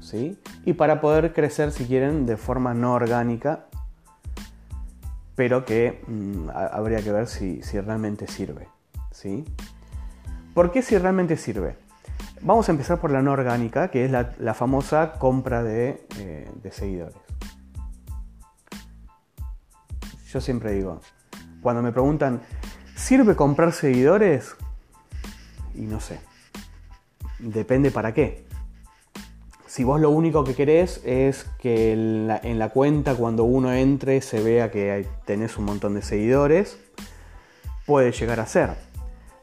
¿sí? 0.00 0.38
Y 0.64 0.72
para 0.72 1.00
poder 1.00 1.32
crecer, 1.32 1.72
si 1.72 1.84
quieren, 1.84 2.24
de 2.24 2.36
forma 2.36 2.74
no 2.74 2.94
orgánica, 2.94 3.66
pero 5.34 5.64
que 5.64 6.02
mm, 6.06 6.48
habría 6.50 7.02
que 7.02 7.12
ver 7.12 7.26
si, 7.26 7.60
realmente 7.72 8.26
sirve. 8.26 8.68
¿sí? 9.10 9.44
¿Por 10.54 10.72
qué 10.72 10.80
si 10.80 10.96
realmente 10.96 11.36
sirve? 11.36 11.76
Vamos 12.40 12.68
a 12.68 12.72
empezar 12.72 12.98
por 12.98 13.10
la 13.10 13.20
no 13.20 13.32
orgánica, 13.32 13.90
que 13.90 14.06
es 14.06 14.10
la, 14.10 14.54
famosa 14.54 15.12
compra 15.18 15.62
eh, 15.66 16.50
de 16.62 16.72
seguidores. 16.72 17.16
Yo 20.28 20.40
siempre 20.40 20.72
digo, 20.72 21.00
cuando 21.60 21.82
me 21.82 21.92
preguntan, 21.92 22.40
¿sirve 22.94 23.36
comprar 23.36 23.72
seguidores? 23.72 24.56
Y 25.74 25.82
no 25.82 26.00
sé. 26.00 26.20
Depende 27.38 27.90
para 27.90 28.12
qué. 28.12 28.44
Si 29.70 29.84
vos 29.84 30.00
lo 30.00 30.10
único 30.10 30.42
que 30.42 30.56
querés 30.56 31.00
es 31.04 31.44
que 31.60 31.92
en 31.92 32.58
la, 32.58 32.68
cuenta 32.70 33.14
cuando 33.14 33.44
uno 33.44 33.72
entre 33.72 34.20
se 34.20 34.42
vea 34.42 34.70
que 34.72 35.06
tenés 35.26 35.56
un 35.58 35.64
montón 35.64 35.94
de 35.94 36.02
seguidores, 36.02 36.76
puede 37.86 38.10
llegar 38.10 38.40
a 38.40 38.46
ser. 38.46 38.74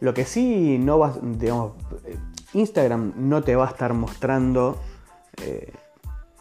Lo 0.01 0.13
que 0.13 0.25
sí 0.25 0.77
no 0.79 0.99
vas, 0.99 1.17
Instagram 2.53 3.13
no 3.15 3.41
te 3.41 3.55
va 3.55 3.67
a 3.67 3.69
estar 3.69 3.93
mostrando, 3.93 4.81
eh, 5.41 5.71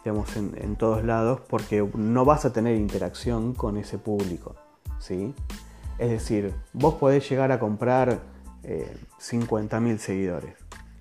digamos, 0.03 0.35
en, 0.35 0.75
todos 0.75 1.05
lados 1.05 1.39
porque 1.47 1.87
no 1.95 2.25
vas 2.25 2.43
a 2.43 2.51
tener 2.51 2.75
interacción 2.75 3.53
con 3.53 3.77
ese 3.77 3.97
público, 3.97 4.55
¿sí? 4.99 5.33
Es 5.99 6.09
decir, 6.09 6.53
vos 6.73 6.95
podés 6.95 7.29
llegar 7.29 7.51
a 7.51 7.59
comprar 7.59 8.19
50.000 8.63 9.95
eh, 9.95 9.97
seguidores, 9.97 10.55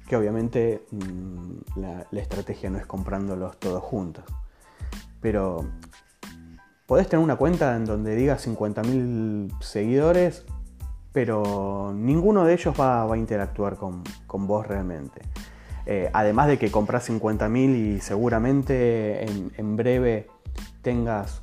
que 0.08 0.16
obviamente 0.16 0.84
mm, 0.90 1.80
la, 1.80 2.20
estrategia 2.20 2.70
no 2.70 2.78
es 2.78 2.86
comprándolos 2.86 3.58
todos 3.58 3.82
juntos, 3.82 4.24
pero 5.20 5.66
podés 6.86 7.08
tener 7.08 7.24
una 7.24 7.36
cuenta 7.36 7.76
en 7.76 7.84
donde 7.84 8.14
diga 8.14 8.38
50.000 8.38 9.60
seguidores 9.60 10.44
pero 11.16 11.94
ninguno 11.96 12.44
de 12.44 12.52
ellos 12.52 12.78
va, 12.78 13.10
a 13.10 13.16
interactuar 13.16 13.76
con, 13.76 14.04
vos 14.46 14.66
realmente. 14.66 15.22
Eh, 15.86 16.10
además 16.12 16.46
de 16.46 16.58
que 16.58 16.70
compras 16.70 17.08
50.000 17.08 17.74
y 17.74 18.00
seguramente 18.00 19.24
en, 19.24 19.76
breve 19.78 20.28
tengas 20.82 21.40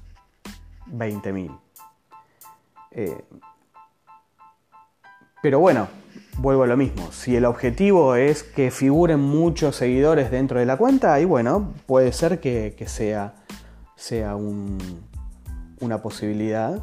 20.000. 0.92 1.60
Eh, 2.96 3.24
pero 5.42 5.60
bueno, 5.60 5.88
vuelvo 6.38 6.64
a 6.64 6.68
lo 6.68 6.78
mismo. 6.78 7.12
Si 7.12 7.36
el 7.36 7.46
objetivo 7.46 8.16
es 8.16 8.44
que 8.44 8.72
figuren 8.72 9.20
muchos 9.20 9.76
seguidores 9.76 10.32
dentro 10.32 10.60
de 10.60 10.66
la 10.66 10.78
cuenta, 10.78 11.20
y 11.20 11.26
bueno, 11.26 11.74
puede 11.86 12.14
ser 12.14 12.40
que, 12.40 12.76
sea, 12.88 13.36
sea 13.96 14.36
una 14.36 16.02
posibilidad. 16.02 16.82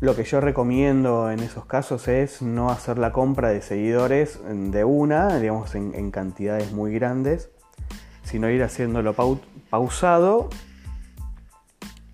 Lo 0.00 0.16
que 0.16 0.24
yo 0.24 0.40
recomiendo 0.40 1.30
en 1.30 1.40
esos 1.40 1.66
casos 1.66 2.08
es 2.08 2.40
no 2.40 2.70
hacer 2.70 2.98
la 2.98 3.12
compra 3.12 3.50
de 3.50 3.60
seguidores 3.60 4.40
de 4.48 4.84
una, 4.84 5.38
digamos, 5.38 5.74
en, 5.74 6.10
cantidades 6.10 6.72
muy 6.72 6.94
grandes, 6.94 7.50
sino 8.22 8.48
ir 8.48 8.62
haciéndolo 8.62 9.14
pausado 9.68 10.48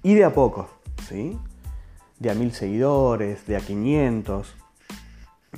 y 0.03 0.15
de 0.15 0.25
a 0.25 0.33
poco, 0.35 0.69
¿sí? 1.09 1.39
De 2.19 2.31
a 2.31 2.35
mil 2.35 2.53
seguidores, 2.53 3.47
de 3.47 3.57
a 3.57 3.61
500, 3.61 4.55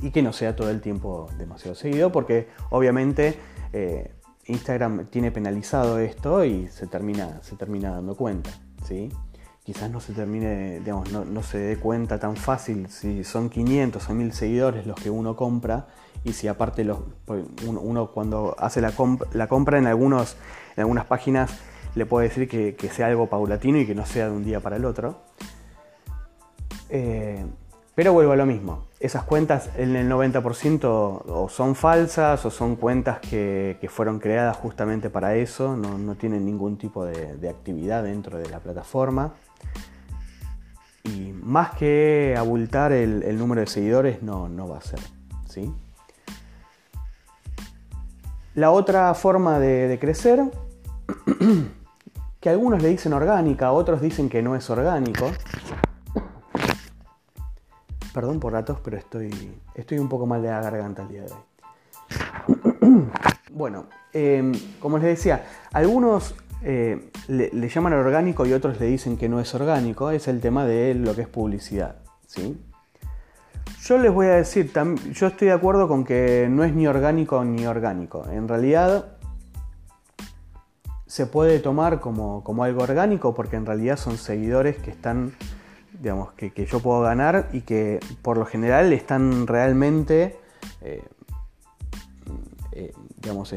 y 0.02 0.10
que 0.10 0.22
no 0.22 0.32
sea 0.32 0.56
todo 0.56 0.70
el 0.70 0.80
tiempo 0.80 1.28
demasiado 1.38 1.74
seguido, 1.74 2.10
porque 2.12 2.48
obviamente 2.70 3.38
eh, 3.72 4.12
Instagram 4.46 5.06
tiene 5.06 5.30
penalizado 5.30 5.98
esto 5.98 6.44
y 6.44 6.68
se 6.68 6.86
termina, 6.86 7.40
se 7.42 7.56
termina 7.56 7.90
dando 7.90 8.16
cuenta, 8.16 8.50
¿sí? 8.84 9.10
quizás 9.68 9.90
no 9.90 10.00
se 10.00 10.14
termine, 10.14 10.80
digamos, 10.80 11.12
no, 11.12 11.42
se 11.42 11.58
dé 11.58 11.76
cuenta 11.76 12.18
tan 12.18 12.36
fácil 12.36 12.88
si 12.88 13.22
son 13.22 13.50
500 13.50 14.08
o 14.08 14.14
1000 14.14 14.32
seguidores 14.32 14.86
los 14.86 14.98
que 14.98 15.10
uno 15.10 15.36
compra 15.36 15.88
y 16.24 16.32
si 16.32 16.48
aparte 16.48 16.84
los, 16.84 17.00
pues, 17.26 17.44
uno, 17.66 18.10
cuando 18.12 18.56
hace 18.58 18.80
la, 18.80 18.94
la 19.34 19.46
compra 19.46 19.76
en, 19.76 19.86
algunos, 19.86 20.36
en 20.74 20.80
algunas 20.80 21.04
páginas 21.04 21.50
le 21.94 22.06
puede 22.06 22.28
decir 22.30 22.48
que, 22.48 22.88
sea 22.88 23.08
algo 23.08 23.28
paulatino 23.28 23.76
y 23.76 23.86
que 23.86 23.94
no 23.94 24.06
sea 24.06 24.30
de 24.30 24.36
un 24.36 24.42
día 24.42 24.60
para 24.60 24.76
el 24.76 24.86
otro. 24.86 25.20
Eh, 26.88 27.44
pero 27.94 28.12
vuelvo 28.12 28.32
a 28.32 28.36
lo 28.36 28.46
mismo. 28.46 28.86
Esas 29.00 29.24
cuentas 29.24 29.70
en 29.76 29.96
el 29.96 30.08
90% 30.08 30.84
o 30.84 31.48
son 31.48 31.74
falsas 31.74 32.44
o 32.44 32.50
son 32.50 32.76
cuentas 32.76 33.18
que, 33.18 33.88
fueron 33.90 34.18
creadas 34.20 34.56
justamente 34.56 35.10
para 35.10 35.34
eso, 35.36 35.76
no, 35.76 36.14
tienen 36.14 36.44
ningún 36.44 36.78
tipo 36.78 37.04
de 37.04 37.48
actividad 37.48 38.04
dentro 38.04 38.38
de 38.38 38.48
la 38.48 38.60
plataforma. 38.60 39.34
Y 41.04 41.32
más 41.32 41.70
que 41.74 42.34
abultar 42.36 42.92
el, 42.92 43.38
número 43.38 43.60
de 43.60 43.66
seguidores, 43.66 44.22
no, 44.22 44.48
no, 44.48 44.68
va 44.68 44.78
a 44.78 44.82
ser. 44.82 45.00
¿sí? 45.48 45.72
La 48.54 48.70
otra 48.70 49.14
forma 49.14 49.58
de, 49.58 49.98
crecer, 50.00 50.42
que 52.40 52.50
algunos 52.50 52.82
le 52.82 52.88
dicen 52.88 53.12
orgánica, 53.12 53.72
otros 53.72 54.00
dicen 54.00 54.28
que 54.28 54.42
no 54.42 54.56
es 54.56 54.68
orgánico. 54.68 55.30
Perdón 58.12 58.40
por 58.40 58.52
ratos, 58.52 58.78
pero 58.82 58.96
estoy, 58.96 59.30
estoy 59.74 59.98
un 59.98 60.08
poco 60.08 60.26
mal 60.26 60.42
de 60.42 60.48
la 60.48 60.60
garganta 60.60 61.02
el 61.02 61.08
día 61.08 61.22
de 61.22 61.32
hoy. 61.32 63.10
bueno, 63.52 63.86
eh, 64.12 64.52
como 64.80 64.98
les 64.98 65.06
decía, 65.06 65.44
algunos 65.72 66.34
eh, 66.62 67.10
le, 67.28 67.68
llaman 67.68 67.92
orgánico 67.92 68.44
y 68.44 68.52
otros 68.52 68.80
le 68.80 68.86
dicen 68.86 69.16
que 69.16 69.28
no 69.28 69.40
es 69.40 69.54
orgánico, 69.54 70.10
es 70.10 70.26
el 70.28 70.40
tema 70.40 70.64
de 70.64 70.94
lo 70.94 71.14
que 71.14 71.22
es 71.22 71.28
publicidad. 71.28 71.96
¿sí? 72.26 72.60
Yo 73.82 73.98
les 73.98 74.12
voy 74.12 74.26
a 74.26 74.36
decir, 74.36 74.72
yo 75.12 75.28
estoy 75.28 75.48
de 75.48 75.54
acuerdo 75.54 75.88
con 75.88 76.04
que 76.04 76.48
no 76.50 76.64
es 76.64 76.74
ni 76.74 76.86
orgánico 76.86 77.44
ni 77.44 77.66
orgánico. 77.66 78.26
En 78.30 78.48
realidad 78.48 79.18
se 81.06 81.26
puede 81.26 81.58
tomar 81.60 82.00
como, 82.00 82.42
algo 82.62 82.82
orgánico 82.82 83.34
porque 83.34 83.56
en 83.56 83.64
realidad 83.64 83.96
son 83.96 84.18
seguidores 84.18 84.76
que 84.76 84.90
están, 84.90 85.32
digamos, 86.00 86.32
que, 86.32 86.66
yo 86.66 86.80
puedo 86.80 87.00
ganar 87.00 87.48
y 87.52 87.62
que 87.62 88.00
por 88.22 88.38
lo 88.38 88.46
general 88.46 88.92
están 88.92 89.46
realmente, 89.46 90.36
eh, 90.80 91.02
eh, 92.72 92.92
digamos, 93.16 93.54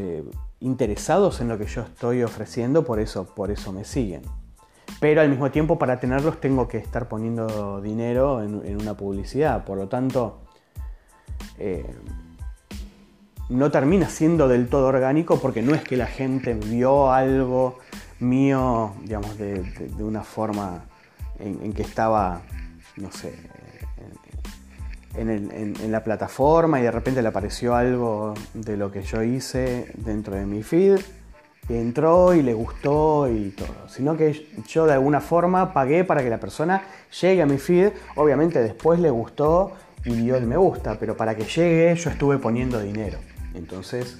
interesados 0.59 1.41
en 1.41 1.49
lo 1.49 1.57
que 1.57 1.65
yo 1.65 1.81
estoy 1.81 2.23
ofreciendo, 2.23 2.85
por 2.85 2.99
eso, 2.99 3.25
por 3.25 3.51
eso 3.51 3.71
me 3.71 3.83
siguen. 3.83 4.21
Pero 4.99 5.21
al 5.21 5.29
mismo 5.29 5.49
tiempo 5.49 5.79
para 5.79 5.99
tenerlos 5.99 6.39
tengo 6.39 6.67
que 6.67 6.77
estar 6.77 7.07
poniendo 7.07 7.81
dinero 7.81 8.43
en, 8.43 8.79
una 8.79 8.95
publicidad. 8.95 9.65
Por 9.65 9.77
lo 9.77 9.87
tanto, 9.87 10.41
eh, 11.57 11.85
no 13.49 13.71
termina 13.71 14.09
siendo 14.09 14.47
del 14.47 14.69
todo 14.69 14.87
orgánico 14.87 15.39
porque 15.39 15.61
no 15.63 15.73
es 15.73 15.83
que 15.83 15.97
la 15.97 16.05
gente 16.05 16.53
vio 16.53 17.11
algo 17.11 17.79
mío, 18.19 18.93
digamos, 19.03 19.37
de, 19.37 19.63
una 19.99 20.23
forma 20.23 20.85
en, 21.41 21.73
que 21.73 21.81
estaba, 21.81 22.41
no 22.97 23.11
sé, 23.11 23.33
en, 25.15 25.91
la 25.91 26.03
plataforma 26.03 26.79
y 26.79 26.83
de 26.83 26.91
repente 26.91 27.21
le 27.21 27.27
apareció 27.27 27.75
algo 27.75 28.33
de 28.53 28.77
lo 28.77 28.91
que 28.91 29.01
yo 29.01 29.23
hice 29.23 29.91
dentro 29.97 30.35
de 30.35 30.45
mi 30.45 30.63
feed. 30.63 30.99
entró 31.69 32.33
y 32.33 32.41
le 32.41 32.53
gustó 32.53 33.27
y 33.29 33.49
todo. 33.51 33.87
Sino 33.87 34.15
que 34.17 34.47
yo 34.67 34.85
de 34.85 34.93
alguna 34.93 35.21
forma 35.21 35.73
pagué 35.73 36.03
para 36.03 36.23
que 36.23 36.29
la 36.29 36.39
persona 36.39 36.83
llegue 37.21 37.41
a 37.41 37.45
mi 37.45 37.57
feed. 37.57 37.91
Obviamente 38.15 38.61
después 38.61 38.99
le 38.99 39.09
gustó 39.09 39.73
y 40.03 40.13
dio 40.13 40.35
el 40.35 40.45
me 40.45 40.57
gusta, 40.57 40.97
pero 40.99 41.15
para 41.15 41.35
que 41.35 41.43
llegue 41.43 41.95
yo 41.95 42.09
estuve 42.09 42.37
poniendo 42.37 42.79
dinero. 42.79 43.19
Entonces 43.53 44.17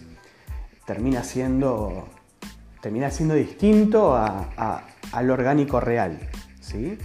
termina 0.85 1.23
siendo, 1.23 2.07
termina 2.81 3.09
siendo 3.11 3.35
distinto 3.35 4.15
al 4.15 5.29
orgánico 5.29 5.79
real. 5.79 6.19
¿sí? 6.59 6.97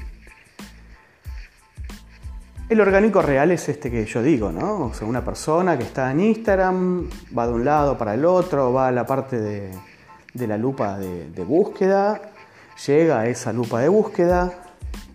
El 2.68 2.80
orgánico 2.80 3.22
real 3.22 3.52
es 3.52 3.68
este 3.68 3.92
que 3.92 4.04
yo 4.06 4.24
digo, 4.24 4.50
¿no? 4.50 4.86
O 4.86 4.92
sea, 4.92 5.06
una 5.06 5.24
persona 5.24 5.78
que 5.78 5.84
está 5.84 6.10
en 6.10 6.18
Instagram, 6.18 7.08
va 7.36 7.46
de 7.46 7.52
un 7.52 7.64
lado 7.64 7.96
para 7.96 8.14
el 8.14 8.24
otro, 8.24 8.72
va 8.72 8.88
a 8.88 8.90
la 8.90 9.06
parte 9.06 9.40
de, 9.40 9.70
la 10.34 10.58
lupa 10.58 10.98
de, 10.98 11.44
búsqueda, 11.44 12.20
llega 12.84 13.20
a 13.20 13.28
esa 13.28 13.52
lupa 13.52 13.80
de 13.80 13.88
búsqueda 13.88 14.52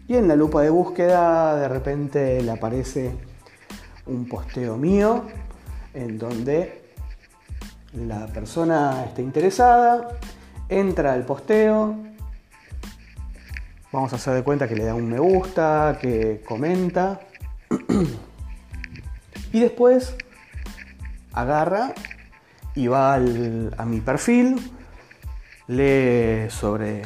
y 0.07 0.15
en 0.15 0.29
la 0.29 0.37
lupa 0.37 0.61
de 0.61 0.69
búsqueda 0.69 1.57
de 1.57 1.67
repente 1.67 2.41
le 2.41 2.51
aparece 2.51 3.11
un 4.05 4.29
posteo 4.29 4.77
mío 4.77 5.25
en 5.93 6.17
donde 6.17 6.85
la 7.95 8.27
persona 8.27 9.03
está 9.07 9.21
interesada, 9.21 10.07
entra 10.69 11.11
al 11.11 11.25
posteo, 11.25 11.97
vamos 13.91 14.13
a 14.13 14.15
hacer 14.15 14.35
de 14.35 14.43
cuenta 14.43 14.69
que 14.69 14.75
le 14.77 14.85
da 14.85 14.95
un 14.95 15.09
me 15.09 15.19
gusta, 15.19 15.97
que 16.01 16.41
comenta 16.47 17.19
y 19.51 19.59
después 19.59 20.15
agarra 21.33 21.93
y 22.75 22.87
va 22.87 23.15
a 23.15 23.19
mi 23.85 24.01
perfil, 24.01 24.71
lee 25.67 26.49
sobre 26.49 27.01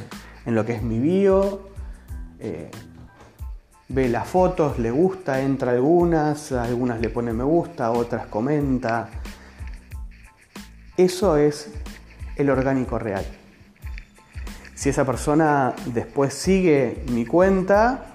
en 0.45 0.55
lo 0.55 0.65
que 0.65 0.73
es 0.73 0.83
mi 0.83 0.99
bio, 0.99 1.69
eh, 2.39 2.69
ve 3.89 4.09
las 4.09 4.27
fotos, 4.27 4.79
le 4.79 4.91
gusta, 4.91 5.41
entra 5.41 5.71
algunas, 5.71 6.51
algunas 6.51 6.99
le 6.99 7.09
pone 7.09 7.33
me 7.33 7.43
gusta, 7.43 7.91
otras 7.91 8.27
comenta. 8.27 9.09
Eso 10.97 11.37
es 11.37 11.71
el 12.35 12.49
orgánico 12.49 12.99
real. 12.99 13.25
Si 14.75 14.89
esa 14.89 15.05
persona 15.05 15.73
después 15.87 16.33
sigue 16.33 17.03
mi 17.11 17.25
cuenta, 17.25 18.05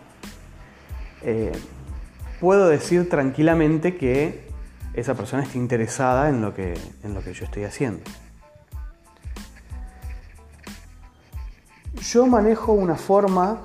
eh, 1.23 1.53
puedo 2.41 2.69
decir 2.69 3.09
tranquilamente 3.09 3.97
que 3.97 4.49
esa 4.95 5.15
persona 5.15 5.43
está 5.43 5.59
interesada 5.59 6.29
en 6.29 6.41
lo 6.41 6.55
que, 6.55 6.75
en 7.05 7.15
lo 7.15 7.23
que 7.23 7.33
yo 7.33 7.45
estoy 7.45 7.65
haciendo. 7.65 8.03
Yo 12.01 12.27
manejo 12.27 12.73
una 12.73 12.97
forma 12.97 13.61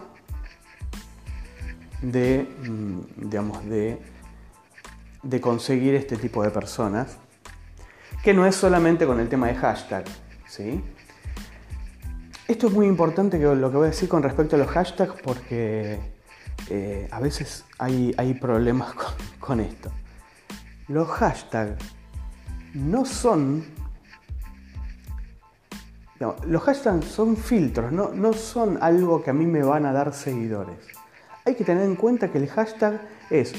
de, 2.01 2.47
mm, 2.67 3.29
digamos, 3.29 3.65
de 3.65 3.99
de 5.25 5.41
conseguir 5.41 5.95
este 5.95 6.17
tipo 6.17 6.43
de 6.43 6.51
personas, 6.51 7.17
que 8.23 8.33
no 8.33 8.45
es 8.45 8.55
solamente 8.55 9.05
con 9.05 9.19
el 9.19 9.27
tema 9.27 9.47
de 9.47 9.55
hashtag, 9.55 10.05
¿sí? 10.47 10.83
Esto 12.47 12.67
es 12.67 12.73
muy 12.73 12.85
importante 12.85 13.39
lo 13.39 13.71
que 13.71 13.77
voy 13.77 13.87
a 13.87 13.89
decir 13.89 14.07
con 14.07 14.21
respecto 14.21 14.55
a 14.55 14.59
los 14.59 14.67
hashtags 14.67 15.19
porque 15.23 15.99
eh, 16.69 17.07
a 17.11 17.19
veces 17.19 17.65
hay, 17.77 18.13
hay 18.17 18.33
problemas 18.33 18.93
con, 19.39 19.59
esto. 19.59 19.91
Los 20.87 21.07
hashtags 21.09 21.83
no 22.73 23.05
son... 23.05 23.65
los 26.47 26.63
hashtags 26.63 27.05
son 27.05 27.37
filtros, 27.37 27.91
no, 27.91 28.09
no 28.09 28.33
son 28.33 28.77
algo 28.81 29.21
que 29.21 29.29
a 29.29 29.33
mí 29.33 29.45
me 29.45 29.63
van 29.63 29.85
a 29.85 29.93
dar 29.93 30.13
seguidores. 30.13 30.77
Hay 31.45 31.55
que 31.55 31.63
tener 31.63 31.83
en 31.83 31.95
cuenta 31.95 32.31
que 32.31 32.39
el 32.39 32.47
hashtag 32.49 33.01
es 33.29 33.53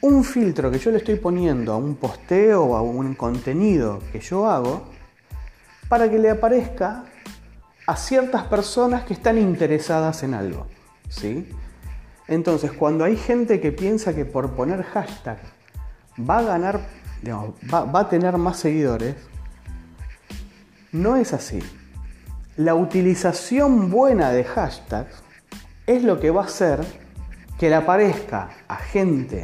un 0.00 0.22
filtro 0.22 0.70
que 0.70 0.78
yo 0.78 0.90
le 0.90 0.98
estoy 0.98 1.16
poniendo 1.16 1.72
a 1.72 1.76
un 1.76 1.96
posteo 1.96 2.62
o 2.62 2.76
a 2.76 2.82
un 2.82 3.14
contenido 3.14 4.00
que 4.12 4.20
yo 4.20 4.48
hago 4.48 4.84
para 5.88 6.10
que 6.10 6.18
le 6.18 6.30
aparezca 6.30 7.04
a 7.86 7.96
ciertas 7.96 8.44
personas 8.44 9.04
que 9.04 9.14
están 9.14 9.38
interesadas 9.38 10.22
en 10.22 10.34
algo. 10.34 10.66
¿sí? 11.08 11.48
Entonces, 12.28 12.72
cuando 12.72 13.04
hay 13.04 13.16
gente 13.16 13.60
que 13.60 13.72
piensa 13.72 14.14
que 14.14 14.24
por 14.24 14.52
poner 14.52 14.82
hashtag 14.82 15.38
va 16.18 16.38
a 16.38 16.42
ganar, 16.42 16.80
va, 17.72 17.84
va 17.84 18.00
a 18.00 18.08
tener 18.08 18.36
más 18.38 18.58
seguidores, 18.58 19.16
no 20.92 21.16
es 21.16 21.32
así. 21.32 21.58
La 22.56 22.76
utilización 22.76 23.90
buena 23.90 24.30
de 24.30 24.44
hashtags 24.44 25.22
es 25.86 26.04
lo 26.04 26.20
que 26.20 26.30
va 26.30 26.42
a 26.42 26.44
hacer 26.44 26.84
que 27.58 27.68
le 27.68 27.74
aparezca 27.74 28.50
a 28.68 28.76
gente, 28.76 29.42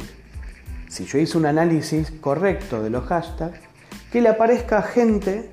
si 0.87 1.05
yo 1.05 1.17
hice 1.19 1.37
un 1.37 1.45
análisis 1.45 2.11
correcto 2.21 2.81
de 2.81 2.89
los 2.89 3.05
hashtags, 3.05 3.59
que 4.11 4.21
le 4.21 4.29
aparezca 4.29 4.79
a 4.79 4.81
gente 4.81 5.51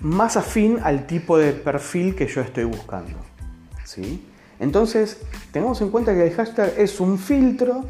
más 0.00 0.36
afín 0.36 0.78
al 0.82 1.06
tipo 1.06 1.38
de 1.38 1.52
perfil 1.52 2.14
que 2.14 2.26
yo 2.26 2.40
estoy 2.40 2.64
buscando. 2.64 3.18
¿sí? 3.84 4.26
Entonces, 4.60 5.18
tengamos 5.52 5.80
en 5.80 5.90
cuenta 5.90 6.14
que 6.14 6.26
el 6.26 6.34
hashtag 6.34 6.74
es 6.76 7.00
un 7.00 7.18
filtro, 7.18 7.86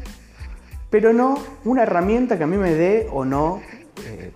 pero 0.89 1.13
no 1.13 1.37
una 1.65 1.83
herramienta 1.83 2.37
que 2.37 2.45
a 2.45 2.47
mí 2.47 2.57
me 2.57 2.73
dé 2.73 3.07
o 3.11 3.25
no 3.25 3.61
eh, 4.05 4.31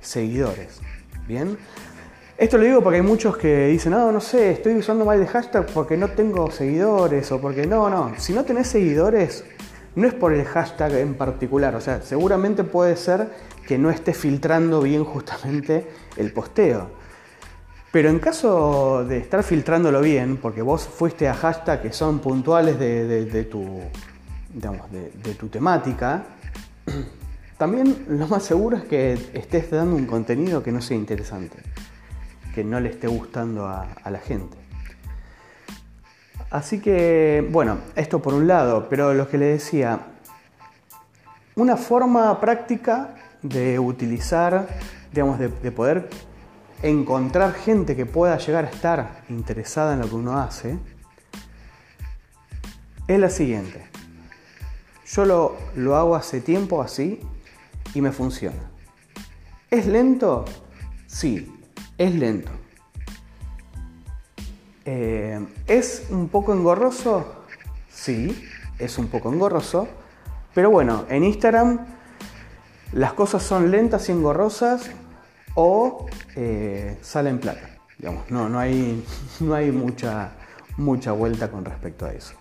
seguidores. 0.00 0.80
Bien, 1.26 1.58
esto 2.38 2.58
lo 2.58 2.64
digo 2.64 2.80
porque 2.82 2.96
hay 2.96 3.02
muchos 3.02 3.36
que 3.36 3.66
dicen, 3.66 3.92
no, 3.92 4.10
no 4.12 4.20
sé, 4.20 4.52
estoy 4.52 4.74
usando 4.74 5.04
mal 5.04 5.20
el 5.20 5.26
hashtag 5.26 5.66
porque 5.74 5.96
no 5.96 6.08
tengo 6.08 6.50
seguidores 6.50 7.30
o 7.32 7.40
porque 7.40 7.66
no, 7.66 7.90
no. 7.90 8.14
Si 8.18 8.32
no 8.32 8.44
tenés 8.44 8.68
seguidores, 8.68 9.44
no 9.96 10.06
es 10.06 10.14
por 10.14 10.32
el 10.32 10.44
hashtag 10.44 10.94
en 10.94 11.14
particular. 11.14 11.74
O 11.74 11.80
sea, 11.80 12.02
seguramente 12.02 12.62
puede 12.62 12.96
ser 12.96 13.28
que 13.66 13.78
no 13.78 13.90
esté 13.90 14.14
filtrando 14.14 14.80
bien 14.80 15.04
justamente 15.04 15.88
el 16.16 16.32
posteo. 16.32 16.99
Pero 17.92 18.08
en 18.08 18.20
caso 18.20 19.04
de 19.04 19.18
estar 19.18 19.42
filtrándolo 19.42 20.00
bien, 20.00 20.36
porque 20.36 20.62
vos 20.62 20.86
fuiste 20.86 21.28
a 21.28 21.34
hashtags 21.34 21.82
que 21.82 21.92
son 21.92 22.20
puntuales 22.20 22.78
de, 22.78 23.44
tu, 23.50 23.80
de, 24.52 25.34
tu 25.34 25.48
temática, 25.48 26.22
también 27.58 28.04
lo 28.08 28.28
más 28.28 28.44
seguro 28.44 28.76
es 28.76 28.84
que 28.84 29.14
estés 29.34 29.72
dando 29.72 29.96
un 29.96 30.06
contenido 30.06 30.62
que 30.62 30.70
no 30.70 30.80
sea 30.80 30.96
interesante, 30.96 31.58
que 32.54 32.62
no 32.62 32.78
le 32.78 32.90
esté 32.90 33.08
gustando 33.08 33.66
a, 33.66 33.88
la 34.08 34.18
gente. 34.18 34.56
Así 36.48 36.80
que, 36.80 37.46
bueno, 37.50 37.78
esto 37.96 38.22
por 38.22 38.34
un 38.34 38.46
lado, 38.46 38.88
pero 38.88 39.14
lo 39.14 39.28
que 39.28 39.38
le 39.38 39.46
decía, 39.46 40.00
una 41.56 41.76
forma 41.76 42.40
práctica 42.40 43.16
de 43.42 43.80
utilizar, 43.80 44.68
digamos, 45.12 45.40
de, 45.40 45.48
poder 45.72 46.08
encontrar 46.82 47.54
gente 47.54 47.96
que 47.96 48.06
pueda 48.06 48.38
llegar 48.38 48.64
a 48.64 48.68
estar 48.68 49.24
interesada 49.28 49.94
en 49.94 50.00
lo 50.00 50.08
que 50.08 50.14
uno 50.14 50.38
hace, 50.38 50.78
es 53.06 53.18
la 53.18 53.30
siguiente. 53.30 53.86
Yo 55.06 55.24
lo, 55.24 55.56
lo 55.74 55.96
hago 55.96 56.14
hace 56.14 56.40
tiempo 56.40 56.80
así 56.82 57.20
y 57.94 58.00
me 58.00 58.12
funciona. 58.12 58.70
¿Es 59.70 59.86
lento? 59.86 60.44
Sí, 61.06 61.52
es 61.98 62.14
lento. 62.14 62.50
Eh, 64.84 65.44
¿Es 65.66 66.06
un 66.10 66.28
poco 66.28 66.52
engorroso? 66.52 67.44
Sí, 67.88 68.48
es 68.78 68.98
un 68.98 69.08
poco 69.08 69.32
engorroso. 69.32 69.88
Pero 70.54 70.70
bueno, 70.70 71.04
en 71.08 71.24
Instagram 71.24 71.86
las 72.92 73.12
cosas 73.12 73.42
son 73.42 73.70
lentas 73.70 74.08
y 74.08 74.12
engorrosas 74.12 74.90
o 75.62 76.06
eh, 76.36 76.96
salen 77.02 77.38
plata. 77.38 77.68
Digamos, 77.98 78.30
no, 78.30 78.48
no 78.48 78.58
hay, 78.58 79.04
no 79.40 79.54
hay 79.54 79.70
mucha, 79.70 80.32
mucha 80.78 81.12
vuelta 81.12 81.50
con 81.50 81.66
respecto 81.66 82.06
a 82.06 82.12
eso. 82.12 82.34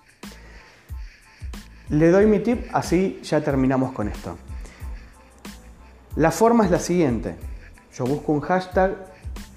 Le 1.89 2.11
doy 2.11 2.27
mi 2.27 2.39
tip, 2.39 2.67
así 2.71 3.19
ya 3.23 3.41
terminamos 3.41 3.91
con 3.91 4.07
esto. 4.07 4.37
La 6.15 6.31
forma 6.31 6.63
es 6.63 6.71
la 6.71 6.79
siguiente. 6.79 7.35
Yo 7.93 8.05
busco 8.05 8.31
un 8.31 8.39
hashtag 8.39 8.95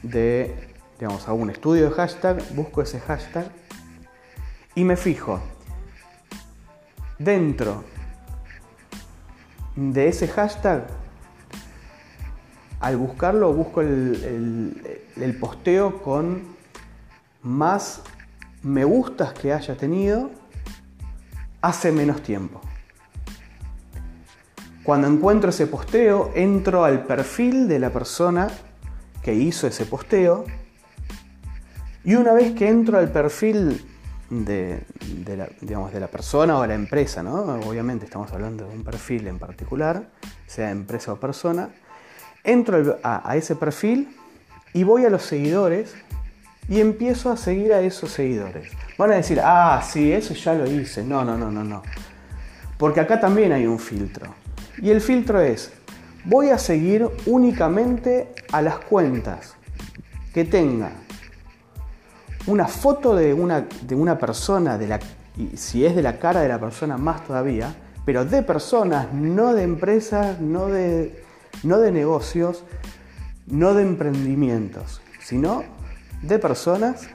de, 0.03 0.57
digamos, 0.99 1.29
un 1.29 1.51
estudio 1.51 1.89
de 1.89 1.95
hashtag, 1.95 2.43
busco 2.55 2.83
ese 2.83 2.99
hashtag 2.99 3.47
y 4.75 4.83
me 4.83 4.97
fijo 4.97 5.41
dentro 7.19 7.85
de 9.77 10.09
ese 10.09 10.27
hashtag 10.27 11.02
al 12.83 12.97
buscarlo 12.97 13.53
busco 13.53 13.81
el, 13.81 15.37
posteo 15.41 16.03
con 16.03 16.43
más 17.43 18.03
me 18.63 18.85
gustas 18.85 19.33
que 19.33 19.53
haya 19.53 19.77
tenido 19.77 20.31
hace 21.61 21.93
menos 21.93 22.23
tiempo. 22.23 22.61
Cuando 24.83 25.07
encuentro 25.07 25.51
ese 25.51 25.69
posteo, 25.69 26.33
entro 26.35 26.85
al 26.85 27.05
perfil 27.07 27.69
de 27.69 27.79
la 27.79 27.91
persona 27.91 28.49
que 29.23 29.33
hizo 29.33 29.69
ese 29.69 29.87
posteo 29.87 30.45
y 32.03 32.17
una 32.17 32.33
vez 32.33 32.53
que 32.53 32.69
entro 32.69 32.99
al 32.99 33.13
perfil 33.13 33.81
de, 34.29 34.85
la, 35.37 35.49
digamos, 35.61 35.93
de 35.93 36.01
la 36.01 36.09
persona 36.09 36.59
o 36.59 36.67
la 36.67 36.75
empresa, 36.75 37.23
¿no? 37.23 37.45
obviamente 37.61 38.07
estamos 38.07 38.33
hablando 38.33 38.67
de 38.67 38.75
un 38.75 38.83
perfil 38.83 39.29
en 39.29 39.39
particular, 39.39 40.09
sea 40.49 40.73
empresa 40.73 41.13
o 41.13 41.21
persona, 41.21 41.71
entro 42.45 42.99
a, 43.03 43.37
ese 43.37 43.57
perfil 43.57 44.17
y 44.73 44.85
voy 44.85 45.05
a 45.05 45.11
los 45.11 45.23
seguidores 45.23 45.95
y 46.69 46.81
empiezo 46.81 47.31
a 47.31 47.37
seguir 47.37 47.73
a 47.73 47.81
esos 47.81 48.11
seguidores. 48.11 48.71
Van 48.99 49.13
a 49.13 49.17
decir, 49.17 49.41
ah, 49.43 49.83
sí, 49.87 50.13
eso 50.13 50.35
ya 50.35 50.55
lo 50.55 50.71
hice. 50.71 51.05
No, 51.05 51.25
no, 51.25 51.37
no, 51.37 51.51
no, 51.51 51.65
no. 51.65 51.83
Porque 52.79 53.01
acá 53.01 53.21
también 53.21 53.53
hay 53.53 53.67
un 53.67 53.79
filtro. 53.79 54.35
Y 54.79 54.91
el 54.91 55.01
filtro 55.01 55.41
es, 55.41 55.73
voy 56.25 56.51
a 56.51 56.59
seguir 56.59 57.09
únicamente 57.27 58.33
a 58.53 58.63
las 58.63 58.79
cuentas 58.79 59.55
que 60.33 60.45
tengan 60.45 60.93
una 62.47 62.67
foto 62.67 63.15
de 63.15 63.35
una, 63.35 63.67
de 63.83 63.95
una 63.95 64.19
persona, 64.19 64.79
de 64.79 64.89
la, 64.89 65.01
si 65.55 65.85
es 65.85 65.95
de 65.95 66.03
la 66.03 66.19
cara 66.19 66.41
de 66.41 66.49
la 66.49 66.59
persona 66.59 66.97
más 66.97 67.25
todavía, 67.25 67.75
pero 68.05 68.25
de 68.25 68.43
personas, 68.43 69.13
no 69.13 69.55
de 69.55 69.63
empresas, 69.63 70.41
no 70.41 70.67
de 70.67 71.22
no 71.63 71.79
de 71.79 71.93
negocios, 71.93 72.65
no 73.47 73.75
de 73.75 73.83
emprendimientos, 73.83 75.01
sino 75.21 75.65
de 76.23 76.39
personas 76.39 77.09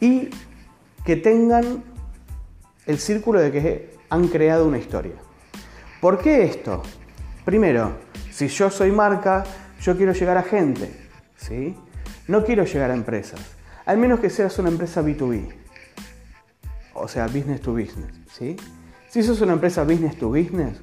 y 0.00 0.30
que 1.04 1.16
tengan 1.16 1.84
el 2.86 2.98
círculo 2.98 3.40
de 3.40 3.52
que 3.52 3.96
han 4.10 4.28
creado 4.28 4.66
una 4.66 4.78
historia. 4.78 5.14
¿Por 6.00 6.18
qué 6.18 6.44
esto? 6.44 6.82
Primero, 7.44 7.98
si 8.30 8.48
yo 8.48 8.70
soy 8.70 8.92
marca, 8.92 9.44
yo 9.80 9.96
quiero 9.96 10.12
llegar 10.12 10.36
a 10.38 10.42
gente, 10.42 10.92
¿sí? 11.36 11.74
No 12.26 12.44
quiero 12.44 12.64
llegar 12.64 12.90
a 12.90 12.94
empresas, 12.94 13.40
al 13.84 13.98
menos 13.98 14.20
que 14.20 14.30
seas 14.30 14.58
una 14.58 14.68
empresa 14.68 15.02
B2B, 15.02 15.54
o 16.94 17.08
sea, 17.08 17.26
business 17.26 17.60
to 17.60 17.72
business, 17.72 18.12
¿sí? 18.32 18.56
Si 19.08 19.22
sos 19.22 19.40
una 19.40 19.54
empresa 19.54 19.84
business 19.84 20.16
to 20.18 20.28
business, 20.28 20.78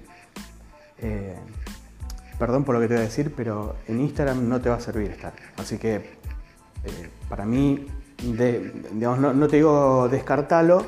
eh, 0.98 1.36
perdón 2.38 2.64
por 2.64 2.76
lo 2.76 2.82
que 2.82 2.88
te 2.88 2.94
voy 2.96 3.04
a 3.04 3.06
decir, 3.06 3.34
pero 3.36 3.76
en 3.88 4.02
Instagram 4.02 4.48
no 4.48 4.62
te 4.62 4.70
va 4.70 4.76
a 4.76 4.80
servir 4.80 5.12
estar. 5.12 5.34
Así 5.58 5.78
que 5.78 5.96
eh, 5.96 7.10
para 7.30 7.46
mí, 7.46 7.88
no, 8.94 9.48
te 9.48 9.56
digo 9.56 10.08
descartalo, 10.10 10.86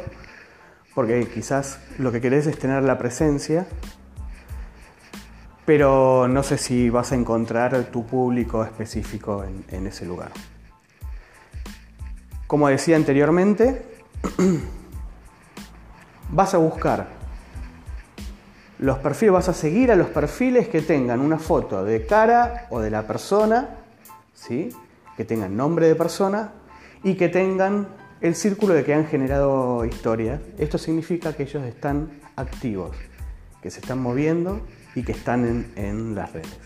porque 0.95 1.27
quizás 1.27 1.79
lo 1.97 2.11
que 2.11 2.21
querés 2.21 2.47
es 2.47 2.57
tener 2.57 2.83
la 2.83 2.97
presencia, 2.97 3.67
pero 5.65 6.27
no 6.27 6.43
sé 6.43 6.57
si 6.57 6.89
vas 6.89 7.11
a 7.11 7.15
encontrar 7.15 7.85
tu 7.85 8.05
público 8.05 8.63
específico 8.63 9.43
en 9.69 9.87
ese 9.87 10.05
lugar. 10.05 10.31
Como 12.47 12.69
decía 12.69 12.95
anteriormente, 12.95 13.85
vas 16.31 16.53
a 16.53 16.57
buscar 16.57 17.16
Los 18.79 18.99
perfiles, 18.99 19.33
vas 19.33 19.49
a 19.49 19.53
seguir 19.53 19.91
a 19.91 19.95
los 19.95 20.09
perfiles 20.09 20.67
que 20.67 20.81
tengan 20.81 21.19
una 21.19 21.39
foto 21.39 21.83
de 21.83 22.05
cara 22.05 22.67
o 22.69 22.79
de 22.79 22.91
la 22.91 23.07
persona, 23.07 23.69
¿sí? 24.35 24.69
que 25.15 25.25
tengan 25.25 25.57
nombre 25.57 25.87
de 25.87 25.95
persona 25.95 26.51
y 27.03 27.15
que 27.15 27.27
tengan 27.27 27.87
el 28.21 28.35
círculo 28.35 28.75
de 28.75 28.83
que 28.83 28.93
han 28.93 29.07
generado 29.07 29.83
historias. 29.83 30.39
Esto 30.59 30.77
significa 30.77 31.33
que 31.33 31.43
ellos 31.43 31.63
están 31.63 32.11
activos, 32.35 32.95
que 33.63 33.71
se 33.71 33.79
están 33.79 33.99
moviendo 33.99 34.61
y 34.93 35.01
que 35.01 35.13
están 35.13 35.45
en, 35.45 35.71
en 35.75 36.13
las 36.13 36.33
redes. 36.33 36.59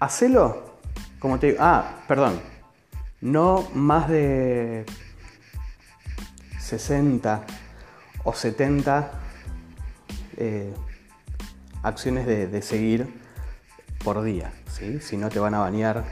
Hacelo, 0.00 0.78
como 1.20 1.38
te 1.38 1.48
digo, 1.48 1.58
ah, 1.60 2.02
perdón, 2.08 2.40
no 3.20 3.68
más 3.72 4.08
de 4.08 4.84
60 6.58 7.44
o 8.24 8.32
70 8.32 9.27
eh, 10.38 10.72
acciones 11.82 12.26
de, 12.26 12.62
seguir 12.62 13.12
por 14.02 14.22
día, 14.22 14.52
¿sí? 14.70 15.00
si 15.00 15.16
no 15.16 15.28
te 15.28 15.38
van 15.38 15.54
a 15.54 15.58
bañar 15.58 16.04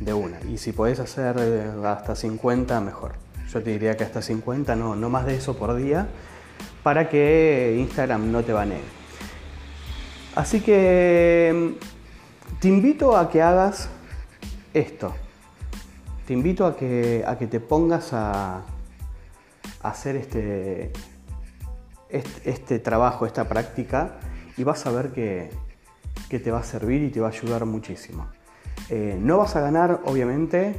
de 0.00 0.12
una. 0.12 0.40
Y 0.50 0.58
si 0.58 0.72
podés 0.72 0.98
hacer 0.98 1.36
eh, 1.38 1.70
hasta 1.84 2.16
50, 2.16 2.80
mejor. 2.80 3.12
Yo 3.52 3.62
te 3.62 3.70
diría 3.70 3.96
que 3.96 4.04
hasta 4.04 4.22
50, 4.22 4.74
no, 4.74 4.96
no 4.96 5.10
más 5.10 5.26
de 5.26 5.36
eso 5.36 5.56
por 5.56 5.76
día, 5.76 6.08
para 6.82 7.08
que 7.08 7.76
Instagram 7.78 8.32
no 8.32 8.42
te 8.42 8.52
banee. 8.52 8.82
Así 10.34 10.60
que 10.60 11.76
mm, 11.78 12.58
te 12.60 12.68
invito 12.68 13.16
a 13.16 13.30
que 13.30 13.42
hagas 13.42 13.88
esto. 14.72 15.14
Te 16.26 16.32
invito 16.32 16.66
a 16.66 16.76
que, 16.76 17.22
a 17.26 17.38
que 17.38 17.46
te 17.46 17.60
pongas 17.60 18.12
a, 18.12 18.62
hacer 19.82 20.16
este, 20.16 20.90
este, 22.08 22.78
trabajo, 22.78 23.26
esta 23.26 23.48
práctica, 23.48 24.18
y 24.56 24.64
vas 24.64 24.86
a 24.86 24.90
ver 24.90 25.10
que, 25.10 25.50
te 26.28 26.50
va 26.50 26.58
a 26.58 26.64
servir 26.64 27.02
y 27.02 27.10
te 27.10 27.20
va 27.20 27.28
a 27.28 27.30
ayudar 27.30 27.64
muchísimo. 27.64 28.26
Eh, 28.90 29.16
no 29.20 29.38
vas 29.38 29.54
a 29.54 29.60
ganar, 29.60 30.00
obviamente, 30.04 30.74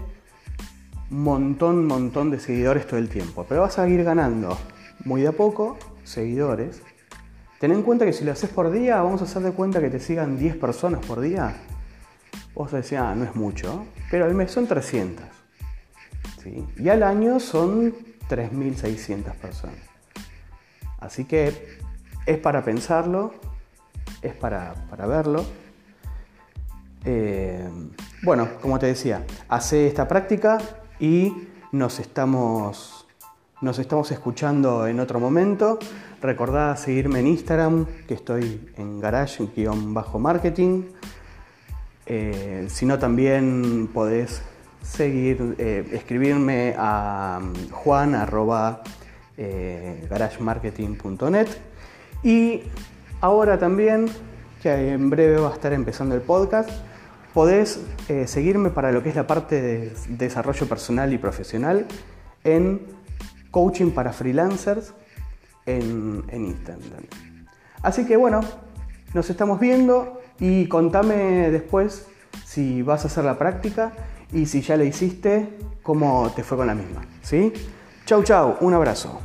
montón, 1.09 1.85
montón 1.85 2.29
de 2.29 2.39
seguidores 2.39 2.85
todo 2.87 2.99
el 2.99 3.07
tiempo, 3.07 3.45
pero 3.47 3.61
vas 3.61 3.79
a 3.79 3.87
ir 3.87 4.03
ganando 4.03 4.57
muy 5.05 5.21
de 5.21 5.29
a 5.29 5.31
poco 5.31 5.77
seguidores. 6.03 6.81
Ten 7.59 7.71
en 7.71 7.83
cuenta 7.83 8.05
que 8.05 8.13
si 8.13 8.25
lo 8.25 8.31
haces 8.31 8.49
por 8.49 8.69
día, 8.71 9.01
vamos 9.01 9.21
a 9.21 9.23
hacer 9.23 9.41
de 9.43 9.51
cuenta 9.51 9.79
que 9.79 9.89
te 9.89 9.99
sigan 9.99 10.37
10 10.37 10.57
personas 10.57 11.05
por 11.05 11.21
día. 11.21 11.55
Vos 12.53 12.71
decís, 12.71 12.93
ah, 12.93 13.15
no 13.15 13.23
es 13.23 13.35
mucho, 13.35 13.85
pero 14.11 14.25
al 14.25 14.33
mes 14.33 14.51
son 14.51 14.67
300. 14.67 15.25
¿sí? 16.43 16.65
Y 16.77 16.89
al 16.89 17.03
año 17.03 17.39
son 17.39 17.93
3.600 18.29 19.33
personas. 19.35 19.84
Así 20.99 21.25
que 21.25 21.79
es 22.25 22.37
para 22.37 22.63
pensarlo, 22.63 23.33
es 24.21 24.33
para, 24.33 24.73
verlo. 25.07 25.45
Eh, 27.03 27.69
bueno, 28.23 28.49
como 28.61 28.79
te 28.79 28.87
decía, 28.87 29.23
hace 29.47 29.87
esta 29.87 30.07
práctica 30.07 30.57
y 30.99 31.31
nos 31.71 31.99
estamos, 31.99 33.05
nos 33.61 33.77
estamos 33.79 34.11
escuchando 34.11 34.87
en 34.87 34.99
otro 34.99 35.19
momento. 35.19 35.77
Recordá 36.21 36.75
seguirme 36.75 37.19
en 37.19 37.27
Instagram, 37.27 37.85
que 38.07 38.15
estoy 38.15 38.71
en 38.77 38.99
garage-marketing. 38.99 40.83
Eh, 42.07 42.67
si 42.69 42.85
no, 42.85 42.97
también 42.97 43.89
podés 43.93 44.41
seguir, 44.81 45.55
eh, 45.57 45.87
escribirme 45.91 46.75
a 46.77 47.39
mm, 47.41 47.69
juan 47.71 48.15
eh, 49.37 50.05
garagemarketing.net 50.09 51.47
y 52.23 52.63
ahora 53.21 53.59
también, 53.59 54.07
que 54.61 54.91
en 54.93 55.09
breve 55.09 55.37
va 55.37 55.49
a 55.49 55.53
estar 55.53 55.73
empezando 55.73 56.15
el 56.15 56.21
podcast, 56.21 56.69
podés 57.33 57.81
eh, 58.07 58.27
seguirme 58.27 58.69
para 58.69 58.91
lo 58.91 59.03
que 59.03 59.09
es 59.09 59.15
la 59.15 59.27
parte 59.27 59.61
de 59.61 59.93
desarrollo 60.09 60.67
personal 60.67 61.13
y 61.13 61.17
profesional 61.17 61.85
en 62.43 62.81
coaching 63.51 63.91
para 63.91 64.13
freelancers 64.13 64.93
en, 65.65 66.23
en 66.29 66.45
Instagram. 66.45 67.03
Así 67.81 68.05
que 68.05 68.17
bueno, 68.17 68.41
nos 69.13 69.29
estamos 69.29 69.59
viendo 69.59 70.21
y 70.39 70.67
contame 70.67 71.51
después 71.51 72.07
si 72.45 72.81
vas 72.81 73.03
a 73.03 73.07
hacer 73.07 73.23
la 73.23 73.37
práctica 73.37 73.93
y 74.31 74.45
si 74.45 74.61
ya 74.61 74.77
la 74.77 74.83
hiciste, 74.83 75.57
cómo 75.83 76.31
te 76.35 76.43
fue 76.43 76.57
con 76.57 76.67
la 76.67 76.75
misma. 76.75 77.05
¿Sí? 77.21 77.53
Chau, 78.05 78.21
chau, 78.21 78.57
un 78.61 78.71
abrazo. 78.75 79.19